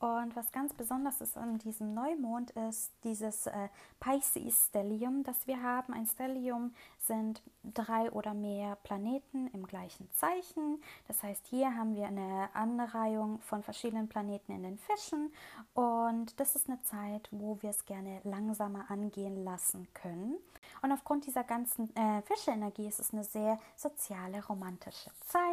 Und 0.00 0.34
was 0.36 0.52
ganz 0.52 0.72
besonders 0.74 1.20
ist 1.20 1.36
an 1.36 1.58
diesem 1.58 1.94
Neumond 1.94 2.50
ist 2.52 2.92
dieses 3.04 3.46
äh, 3.46 3.68
Pisces-Stellium, 4.00 5.22
das 5.22 5.46
wir 5.46 5.62
haben. 5.62 5.92
Ein 5.92 6.06
Stellium 6.06 6.74
sind 6.98 7.42
drei 7.62 8.10
oder 8.10 8.34
mehr 8.34 8.76
Planeten 8.76 9.48
im 9.48 9.66
gleichen 9.66 10.10
Zeichen. 10.12 10.82
Das 11.08 11.22
heißt, 11.22 11.46
hier 11.46 11.74
haben 11.74 11.94
wir 11.94 12.06
eine 12.06 12.48
Anreihung 12.54 13.40
von 13.40 13.62
verschiedenen 13.62 14.08
Planeten 14.08 14.52
in 14.52 14.62
den 14.62 14.78
Fischen. 14.78 15.32
Und 15.74 16.38
das 16.40 16.56
ist 16.56 16.68
eine 16.68 16.82
Zeit, 16.82 17.28
wo 17.30 17.58
wir 17.60 17.70
es 17.70 17.84
gerne 17.84 18.20
langsamer 18.24 18.90
angehen 18.90 19.44
lassen 19.44 19.88
können. 19.94 20.36
Und 20.82 20.92
aufgrund 20.92 21.26
dieser 21.26 21.44
ganzen 21.44 21.94
äh, 21.96 22.22
Fischeenergie 22.22 22.88
ist 22.88 23.00
es 23.00 23.12
eine 23.12 23.24
sehr 23.24 23.58
soziale, 23.76 24.44
romantische 24.46 25.10
Zeit. 25.20 25.45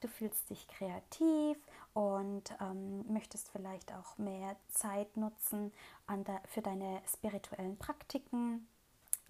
Du 0.00 0.08
fühlst 0.08 0.50
dich 0.50 0.66
kreativ 0.68 1.58
und 1.94 2.44
ähm, 2.60 3.04
möchtest 3.12 3.50
vielleicht 3.50 3.92
auch 3.92 4.18
mehr 4.18 4.56
Zeit 4.68 5.16
nutzen 5.16 5.72
der, 6.24 6.40
für 6.46 6.62
deine 6.62 7.00
spirituellen 7.06 7.76
Praktiken. 7.78 8.66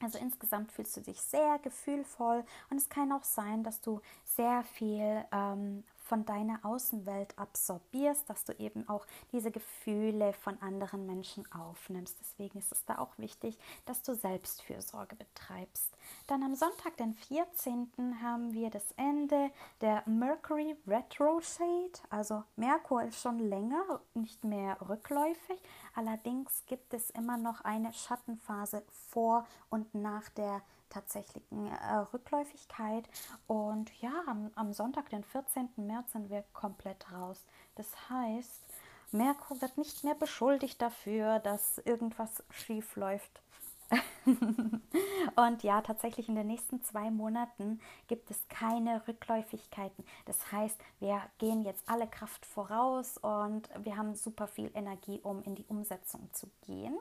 Also 0.00 0.18
insgesamt 0.18 0.72
fühlst 0.72 0.96
du 0.96 1.00
dich 1.00 1.20
sehr 1.20 1.58
gefühlvoll 1.60 2.44
und 2.70 2.76
es 2.76 2.88
kann 2.88 3.12
auch 3.12 3.22
sein, 3.22 3.62
dass 3.62 3.80
du 3.80 4.00
sehr 4.24 4.64
viel 4.64 5.24
ähm, 5.30 5.84
von 6.12 6.26
deiner 6.26 6.62
Außenwelt 6.62 7.38
absorbierst, 7.38 8.28
dass 8.28 8.44
du 8.44 8.52
eben 8.58 8.86
auch 8.86 9.06
diese 9.32 9.50
Gefühle 9.50 10.34
von 10.34 10.60
anderen 10.60 11.06
Menschen 11.06 11.50
aufnimmst. 11.50 12.18
Deswegen 12.20 12.58
ist 12.58 12.70
es 12.70 12.84
da 12.84 12.98
auch 12.98 13.16
wichtig, 13.16 13.56
dass 13.86 14.02
du 14.02 14.14
Selbstfürsorge 14.14 15.16
betreibst. 15.16 15.96
Dann 16.26 16.42
am 16.42 16.54
Sonntag, 16.54 16.98
den 16.98 17.14
14. 17.14 18.20
haben 18.22 18.52
wir 18.52 18.68
das 18.68 18.92
Ende 18.98 19.50
der 19.80 20.02
Mercury 20.04 20.76
Retrograde. 20.86 21.92
Also 22.10 22.44
Merkur 22.56 23.04
ist 23.04 23.18
schon 23.18 23.38
länger 23.38 24.02
nicht 24.12 24.44
mehr 24.44 24.76
rückläufig. 24.86 25.62
Allerdings 25.94 26.66
gibt 26.66 26.92
es 26.92 27.08
immer 27.08 27.38
noch 27.38 27.62
eine 27.62 27.90
Schattenphase 27.94 28.82
vor 29.08 29.46
und 29.70 29.94
nach 29.94 30.28
der 30.28 30.60
tatsächlichen 30.92 31.66
äh, 31.66 31.96
Rückläufigkeit. 32.12 33.08
Und 33.46 33.90
ja, 34.00 34.12
am, 34.26 34.50
am 34.54 34.72
Sonntag, 34.72 35.08
den 35.10 35.24
14. 35.24 35.70
März, 35.76 36.12
sind 36.12 36.30
wir 36.30 36.44
komplett 36.52 37.10
raus. 37.12 37.44
Das 37.74 37.88
heißt, 38.10 38.60
Merkur 39.10 39.60
wird 39.60 39.76
nicht 39.76 40.04
mehr 40.04 40.14
beschuldigt 40.14 40.80
dafür, 40.80 41.38
dass 41.38 41.78
irgendwas 41.78 42.42
schief 42.50 42.96
läuft. 42.96 43.42
und 45.36 45.62
ja, 45.62 45.82
tatsächlich 45.82 46.28
in 46.28 46.34
den 46.34 46.46
nächsten 46.46 46.82
zwei 46.82 47.10
Monaten 47.10 47.80
gibt 48.08 48.30
es 48.30 48.48
keine 48.48 49.06
Rückläufigkeiten. 49.06 50.04
Das 50.24 50.50
heißt, 50.50 50.78
wir 51.00 51.20
gehen 51.38 51.62
jetzt 51.62 51.82
alle 51.86 52.06
Kraft 52.06 52.46
voraus 52.46 53.18
und 53.18 53.68
wir 53.82 53.96
haben 53.96 54.14
super 54.14 54.46
viel 54.48 54.70
Energie, 54.74 55.20
um 55.22 55.42
in 55.42 55.54
die 55.54 55.66
Umsetzung 55.66 56.32
zu 56.32 56.48
gehen. 56.66 56.96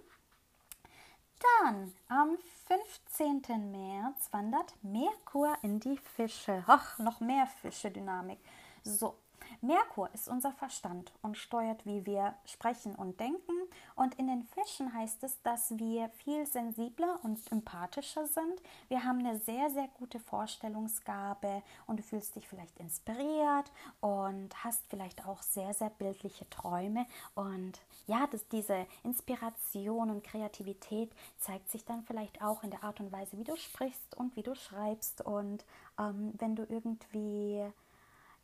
Dann 1.63 1.93
am 2.08 2.38
15. 2.67 3.71
März 3.71 4.32
wandert 4.32 4.73
Merkur 4.84 5.58
in 5.62 5.80
die 5.80 5.97
Fische. 5.97 6.63
Ach, 6.67 6.99
noch 6.99 7.19
mehr 7.19 7.47
Fische-Dynamik. 7.62 8.39
So, 8.84 9.15
Merkur 9.63 10.10
ist 10.13 10.28
unser 10.28 10.52
Verstand 10.54 11.13
und 11.21 11.38
steuert, 11.38 11.86
wie 11.86 12.06
wir 12.08 12.34
sprechen 12.45 12.95
und 12.95 13.19
denken. 13.19 13.54
Und 13.95 14.15
in 14.15 14.26
den 14.26 14.43
Fischen 14.43 14.91
heißt 14.91 15.24
es, 15.24 15.39
dass 15.43 15.78
wir 15.78 16.10
viel 16.10 16.47
sensibler 16.47 17.19
und 17.21 17.39
empathischer 17.52 18.26
sind. 18.26 18.60
Wir 18.88 19.04
haben 19.04 19.19
eine 19.19 19.38
sehr, 19.38 19.69
sehr 19.69 19.88
gute 20.00 20.19
Vorstellungsgabe 20.19 21.62
und 21.86 22.00
du 22.00 22.04
fühlst 22.04 22.36
dich 22.36 22.47
vielleicht 22.47 22.80
inspiriert 22.80 23.71
und 24.00 24.63
hast 24.63 24.84
vielleicht 24.89 25.28
auch 25.28 25.43
sehr, 25.43 25.76
sehr 25.76 25.91
bildliche 25.91 26.50
Träume. 26.50 27.06
Und 27.36 27.80
ja, 28.08 28.26
dass 28.28 28.47
diese 28.47 28.88
Inspiration 29.04 30.10
und 30.10 30.24
Kreativität 30.24 31.12
zeigt 31.38 31.69
sich 31.69 31.86
dann 31.86 32.04
vielleicht 32.04 32.41
auch 32.41 32.63
in 32.63 32.71
der 32.71 32.84
Art 32.84 33.00
und 33.00 33.12
Weise, 33.12 33.38
wie 33.38 33.43
du 33.43 33.56
sprichst 33.56 34.17
und 34.17 34.36
wie 34.36 34.43
du 34.43 34.56
schreibst. 34.56 35.21
Und 35.21 35.63
ähm, 36.00 36.34
wenn 36.39 36.56
du 36.56 36.63
irgendwie 36.63 37.71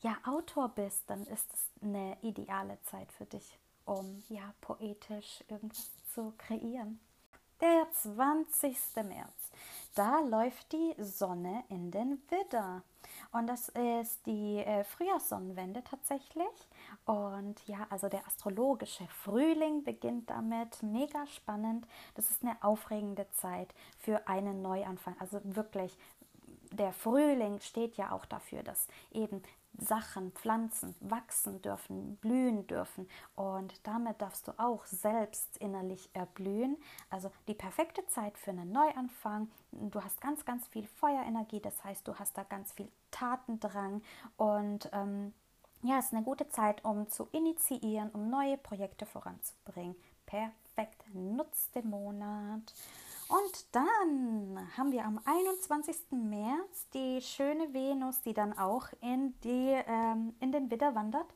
ja 0.01 0.17
Autor 0.25 0.69
bist, 0.69 1.10
dann 1.10 1.23
ist 1.25 1.53
es 1.53 1.69
eine 1.81 2.17
ideale 2.21 2.81
Zeit 2.83 3.12
für 3.12 3.25
dich, 3.25 3.57
um 3.86 4.23
ja 4.29 4.53
poetisch 4.62 5.43
irgendwas 5.47 5.91
zu 6.13 6.33
kreieren. 6.38 6.99
Der 7.60 7.88
20. 7.91 8.77
März. 8.97 9.51
Da 9.95 10.19
läuft 10.19 10.71
die 10.73 10.93
Sonne 10.99 11.63
in 11.69 11.89
den 11.89 12.21
Widder. 12.29 12.83
Und 13.31 13.47
das 13.47 13.69
ist 13.69 14.23
die 14.27 14.57
äh, 14.57 14.83
Frühjahrssonnenwende 14.83 15.83
tatsächlich. 15.83 16.45
Und 17.05 17.67
ja, 17.67 17.88
also 17.89 18.10
der 18.10 18.27
astrologische 18.27 19.07
Frühling 19.07 19.83
beginnt 19.83 20.29
damit. 20.29 20.83
Mega 20.83 21.25
spannend. 21.25 21.88
Das 22.13 22.29
ist 22.29 22.43
eine 22.43 22.62
aufregende 22.63 23.27
Zeit 23.31 23.73
für 23.97 24.27
einen 24.27 24.62
Neuanfang. 24.62 25.15
Also 25.19 25.39
wirklich, 25.43 25.97
der 26.71 26.93
Frühling 26.93 27.60
steht 27.60 27.95
ja 27.95 28.12
auch 28.12 28.25
dafür, 28.25 28.63
dass 28.63 28.88
eben 29.12 29.41
Sachen, 29.80 30.32
Pflanzen 30.32 30.95
wachsen 30.99 31.62
dürfen, 31.62 32.15
blühen 32.17 32.65
dürfen 32.65 33.08
und 33.36 33.86
damit 33.86 34.21
darfst 34.21 34.47
du 34.47 34.53
auch 34.58 34.86
selbst 34.86 35.58
innerlich 35.58 36.10
erblühen. 36.13 36.77
Also 37.10 37.32
die 37.47 37.53
perfekte 37.53 38.06
Zeit 38.08 38.38
für 38.38 38.51
einen 38.51 38.71
Neuanfang. 38.71 39.49
Du 39.71 40.03
hast 40.03 40.19
ganz, 40.19 40.45
ganz 40.45 40.67
viel 40.67 40.88
Feuerenergie, 40.88 41.60
das 41.60 41.84
heißt, 41.84 42.08
du 42.08 42.15
hast 42.15 42.38
da 42.38 42.43
ganz 42.43 42.73
viel 42.73 42.89
Tatendrang 43.12 44.01
und 44.38 44.89
ähm, 44.93 45.34
ja, 45.84 45.99
es 45.99 46.06
ist 46.06 46.13
eine 46.13 46.23
gute 46.23 46.49
Zeit, 46.49 46.84
um 46.84 47.08
zu 47.10 47.27
initiieren, 47.32 48.10
um 48.10 48.30
neue 48.30 48.58
Projekte 48.58 49.06
voranzubringen. 49.06 49.95
Perfekt, 50.25 51.03
nutzt 51.13 51.75
den 51.75 51.89
Monat. 51.89 52.73
Und 53.29 53.75
dann 53.75 54.57
haben 54.77 54.91
wir 54.91 55.03
am 55.03 55.19
21. 55.25 56.11
März 56.11 56.89
die 56.93 57.21
schöne 57.21 57.73
Venus, 57.73 58.21
die 58.21 58.33
dann 58.33 58.57
auch 58.57 58.87
in, 59.01 59.33
die, 59.41 59.75
ähm, 59.85 60.33
in 60.39 60.51
den 60.51 60.71
Widder 60.71 60.95
wandert. 60.95 61.27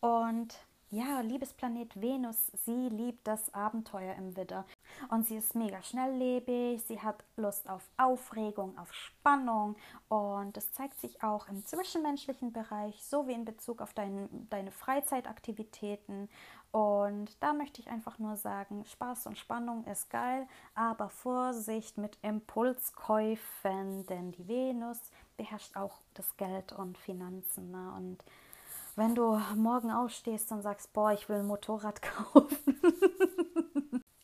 Und 0.00 0.54
ja, 0.90 1.20
Liebesplanet 1.20 2.00
Venus, 2.00 2.50
sie 2.64 2.88
liebt 2.88 3.26
das 3.26 3.54
Abenteuer 3.54 4.14
im 4.16 4.36
Widder. 4.36 4.66
Und 5.08 5.26
sie 5.26 5.36
ist 5.36 5.54
mega 5.54 5.82
schnelllebig, 5.82 6.82
sie 6.82 7.00
hat 7.00 7.24
Lust 7.36 7.68
auf 7.68 7.82
Aufregung, 7.96 8.76
auf 8.78 8.92
Spannung 8.92 9.76
und 10.08 10.56
das 10.56 10.72
zeigt 10.72 11.00
sich 11.00 11.22
auch 11.22 11.48
im 11.48 11.64
zwischenmenschlichen 11.64 12.52
Bereich 12.52 13.04
sowie 13.04 13.32
in 13.32 13.44
Bezug 13.44 13.80
auf 13.80 13.94
dein, 13.94 14.48
deine 14.50 14.70
Freizeitaktivitäten 14.70 16.28
und 16.72 17.36
da 17.40 17.52
möchte 17.52 17.80
ich 17.80 17.88
einfach 17.88 18.18
nur 18.18 18.36
sagen, 18.36 18.84
Spaß 18.84 19.26
und 19.26 19.38
Spannung 19.38 19.84
ist 19.86 20.08
geil, 20.08 20.46
aber 20.74 21.08
Vorsicht 21.08 21.98
mit 21.98 22.16
Impulskäufen, 22.22 24.06
denn 24.06 24.30
die 24.32 24.46
Venus 24.46 25.00
beherrscht 25.36 25.76
auch 25.76 25.98
das 26.14 26.36
Geld 26.36 26.72
und 26.72 26.96
Finanzen. 26.96 27.72
Ne? 27.72 27.92
Und 27.96 28.24
wenn 28.94 29.14
du 29.16 29.40
morgen 29.56 29.90
aufstehst 29.90 30.52
und 30.52 30.62
sagst, 30.62 30.92
boah, 30.92 31.12
ich 31.12 31.28
will 31.28 31.38
ein 31.38 31.46
Motorrad 31.46 32.02
kaufen. 32.02 32.80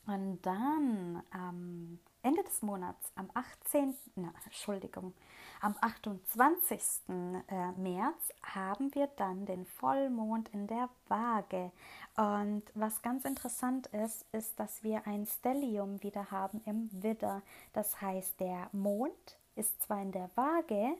Und 0.06 0.40
dann 0.42 1.22
am 1.30 1.98
Ende 2.22 2.42
des 2.42 2.62
Monats, 2.62 3.12
am 3.14 3.30
18. 3.34 3.94
Na, 4.16 4.32
Entschuldigung, 4.44 5.14
am 5.60 5.76
28. 5.80 6.80
Äh, 7.08 7.72
März 7.76 8.32
haben 8.42 8.94
wir 8.94 9.08
dann 9.16 9.46
den 9.46 9.64
Vollmond 9.64 10.48
in 10.48 10.66
der 10.66 10.88
Waage. 11.08 11.70
Und 12.16 12.64
was 12.74 13.02
ganz 13.02 13.24
interessant 13.24 13.86
ist, 13.88 14.26
ist, 14.32 14.58
dass 14.58 14.82
wir 14.82 15.06
ein 15.06 15.26
Stellium 15.26 16.02
wieder 16.02 16.30
haben 16.30 16.60
im 16.64 16.90
Widder. 16.90 17.42
Das 17.72 18.00
heißt, 18.00 18.40
der 18.40 18.68
Mond 18.72 19.38
ist 19.54 19.82
zwar 19.82 20.02
in 20.02 20.12
der 20.12 20.30
Waage, 20.34 20.96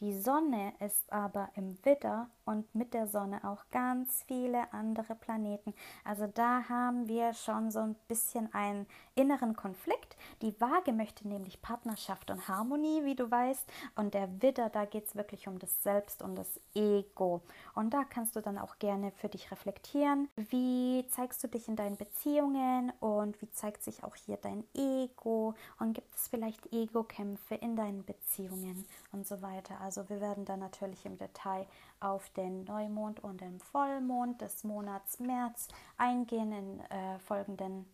die 0.00 0.18
Sonne 0.18 0.74
ist 0.80 1.12
aber 1.12 1.50
im 1.54 1.76
Widder 1.84 2.30
und 2.48 2.74
mit 2.74 2.94
der 2.94 3.06
Sonne 3.06 3.44
auch 3.44 3.64
ganz 3.70 4.24
viele 4.26 4.72
andere 4.72 5.14
Planeten. 5.14 5.74
Also 6.02 6.26
da 6.26 6.66
haben 6.68 7.06
wir 7.06 7.34
schon 7.34 7.70
so 7.70 7.80
ein 7.80 7.94
bisschen 8.08 8.52
einen 8.54 8.86
inneren 9.14 9.54
Konflikt. 9.54 10.16
Die 10.40 10.58
Waage 10.58 10.92
möchte 10.92 11.28
nämlich 11.28 11.60
Partnerschaft 11.60 12.30
und 12.30 12.48
Harmonie, 12.48 13.04
wie 13.04 13.14
du 13.14 13.30
weißt. 13.30 13.70
Und 13.96 14.14
der 14.14 14.40
Widder, 14.40 14.70
da 14.70 14.86
geht 14.86 15.06
es 15.06 15.14
wirklich 15.14 15.46
um 15.46 15.58
das 15.58 15.82
Selbst 15.82 16.22
und 16.22 16.36
das 16.36 16.58
Ego. 16.74 17.42
Und 17.74 17.92
da 17.92 18.04
kannst 18.04 18.34
du 18.34 18.40
dann 18.40 18.56
auch 18.56 18.78
gerne 18.78 19.10
für 19.12 19.28
dich 19.28 19.50
reflektieren. 19.50 20.28
Wie 20.36 21.06
zeigst 21.08 21.44
du 21.44 21.48
dich 21.48 21.68
in 21.68 21.76
deinen 21.76 21.98
Beziehungen 21.98 22.92
und 23.00 23.40
wie 23.42 23.50
zeigt 23.50 23.82
sich 23.82 24.04
auch 24.04 24.14
hier 24.14 24.38
dein 24.38 24.64
Ego? 24.74 25.54
Und 25.78 25.92
gibt 25.92 26.14
es 26.14 26.28
vielleicht 26.28 26.72
Ego-Kämpfe 26.72 27.56
in 27.56 27.76
deinen 27.76 28.06
Beziehungen 28.06 28.86
und 29.12 29.26
so 29.26 29.42
weiter? 29.42 29.78
Also 29.82 30.08
wir 30.08 30.22
werden 30.22 30.46
dann 30.46 30.60
natürlich 30.60 31.04
im 31.04 31.18
Detail 31.18 31.66
auf 32.00 32.30
den 32.30 32.64
Neumond 32.64 33.20
und 33.20 33.40
den 33.40 33.60
Vollmond 33.60 34.40
des 34.40 34.64
Monats 34.64 35.18
März 35.20 35.68
eingehen 35.96 36.52
in 36.52 36.80
äh, 36.80 37.18
folgenden 37.18 37.86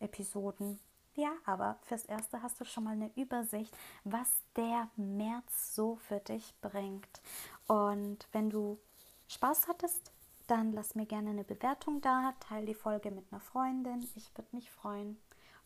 Episoden. 0.00 0.78
Ja, 1.14 1.32
aber 1.44 1.78
fürs 1.82 2.04
Erste 2.04 2.42
hast 2.42 2.60
du 2.60 2.64
schon 2.64 2.84
mal 2.84 2.92
eine 2.92 3.10
Übersicht, 3.16 3.76
was 4.04 4.30
der 4.54 4.88
März 4.96 5.74
so 5.74 5.96
für 5.96 6.20
dich 6.20 6.54
bringt. 6.60 7.20
Und 7.66 8.28
wenn 8.30 8.50
du 8.50 8.78
Spaß 9.26 9.66
hattest, 9.66 10.12
dann 10.46 10.72
lass 10.72 10.94
mir 10.94 11.06
gerne 11.06 11.30
eine 11.30 11.44
Bewertung 11.44 12.00
da, 12.00 12.34
teile 12.40 12.66
die 12.66 12.74
Folge 12.74 13.10
mit 13.10 13.24
einer 13.30 13.40
Freundin. 13.40 14.08
Ich 14.14 14.30
würde 14.36 14.54
mich 14.54 14.70
freuen. 14.70 15.18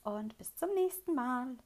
Und 0.03 0.37
bis 0.39 0.57
zum 0.57 0.73
nächsten 0.75 1.15
Mal. 1.15 1.57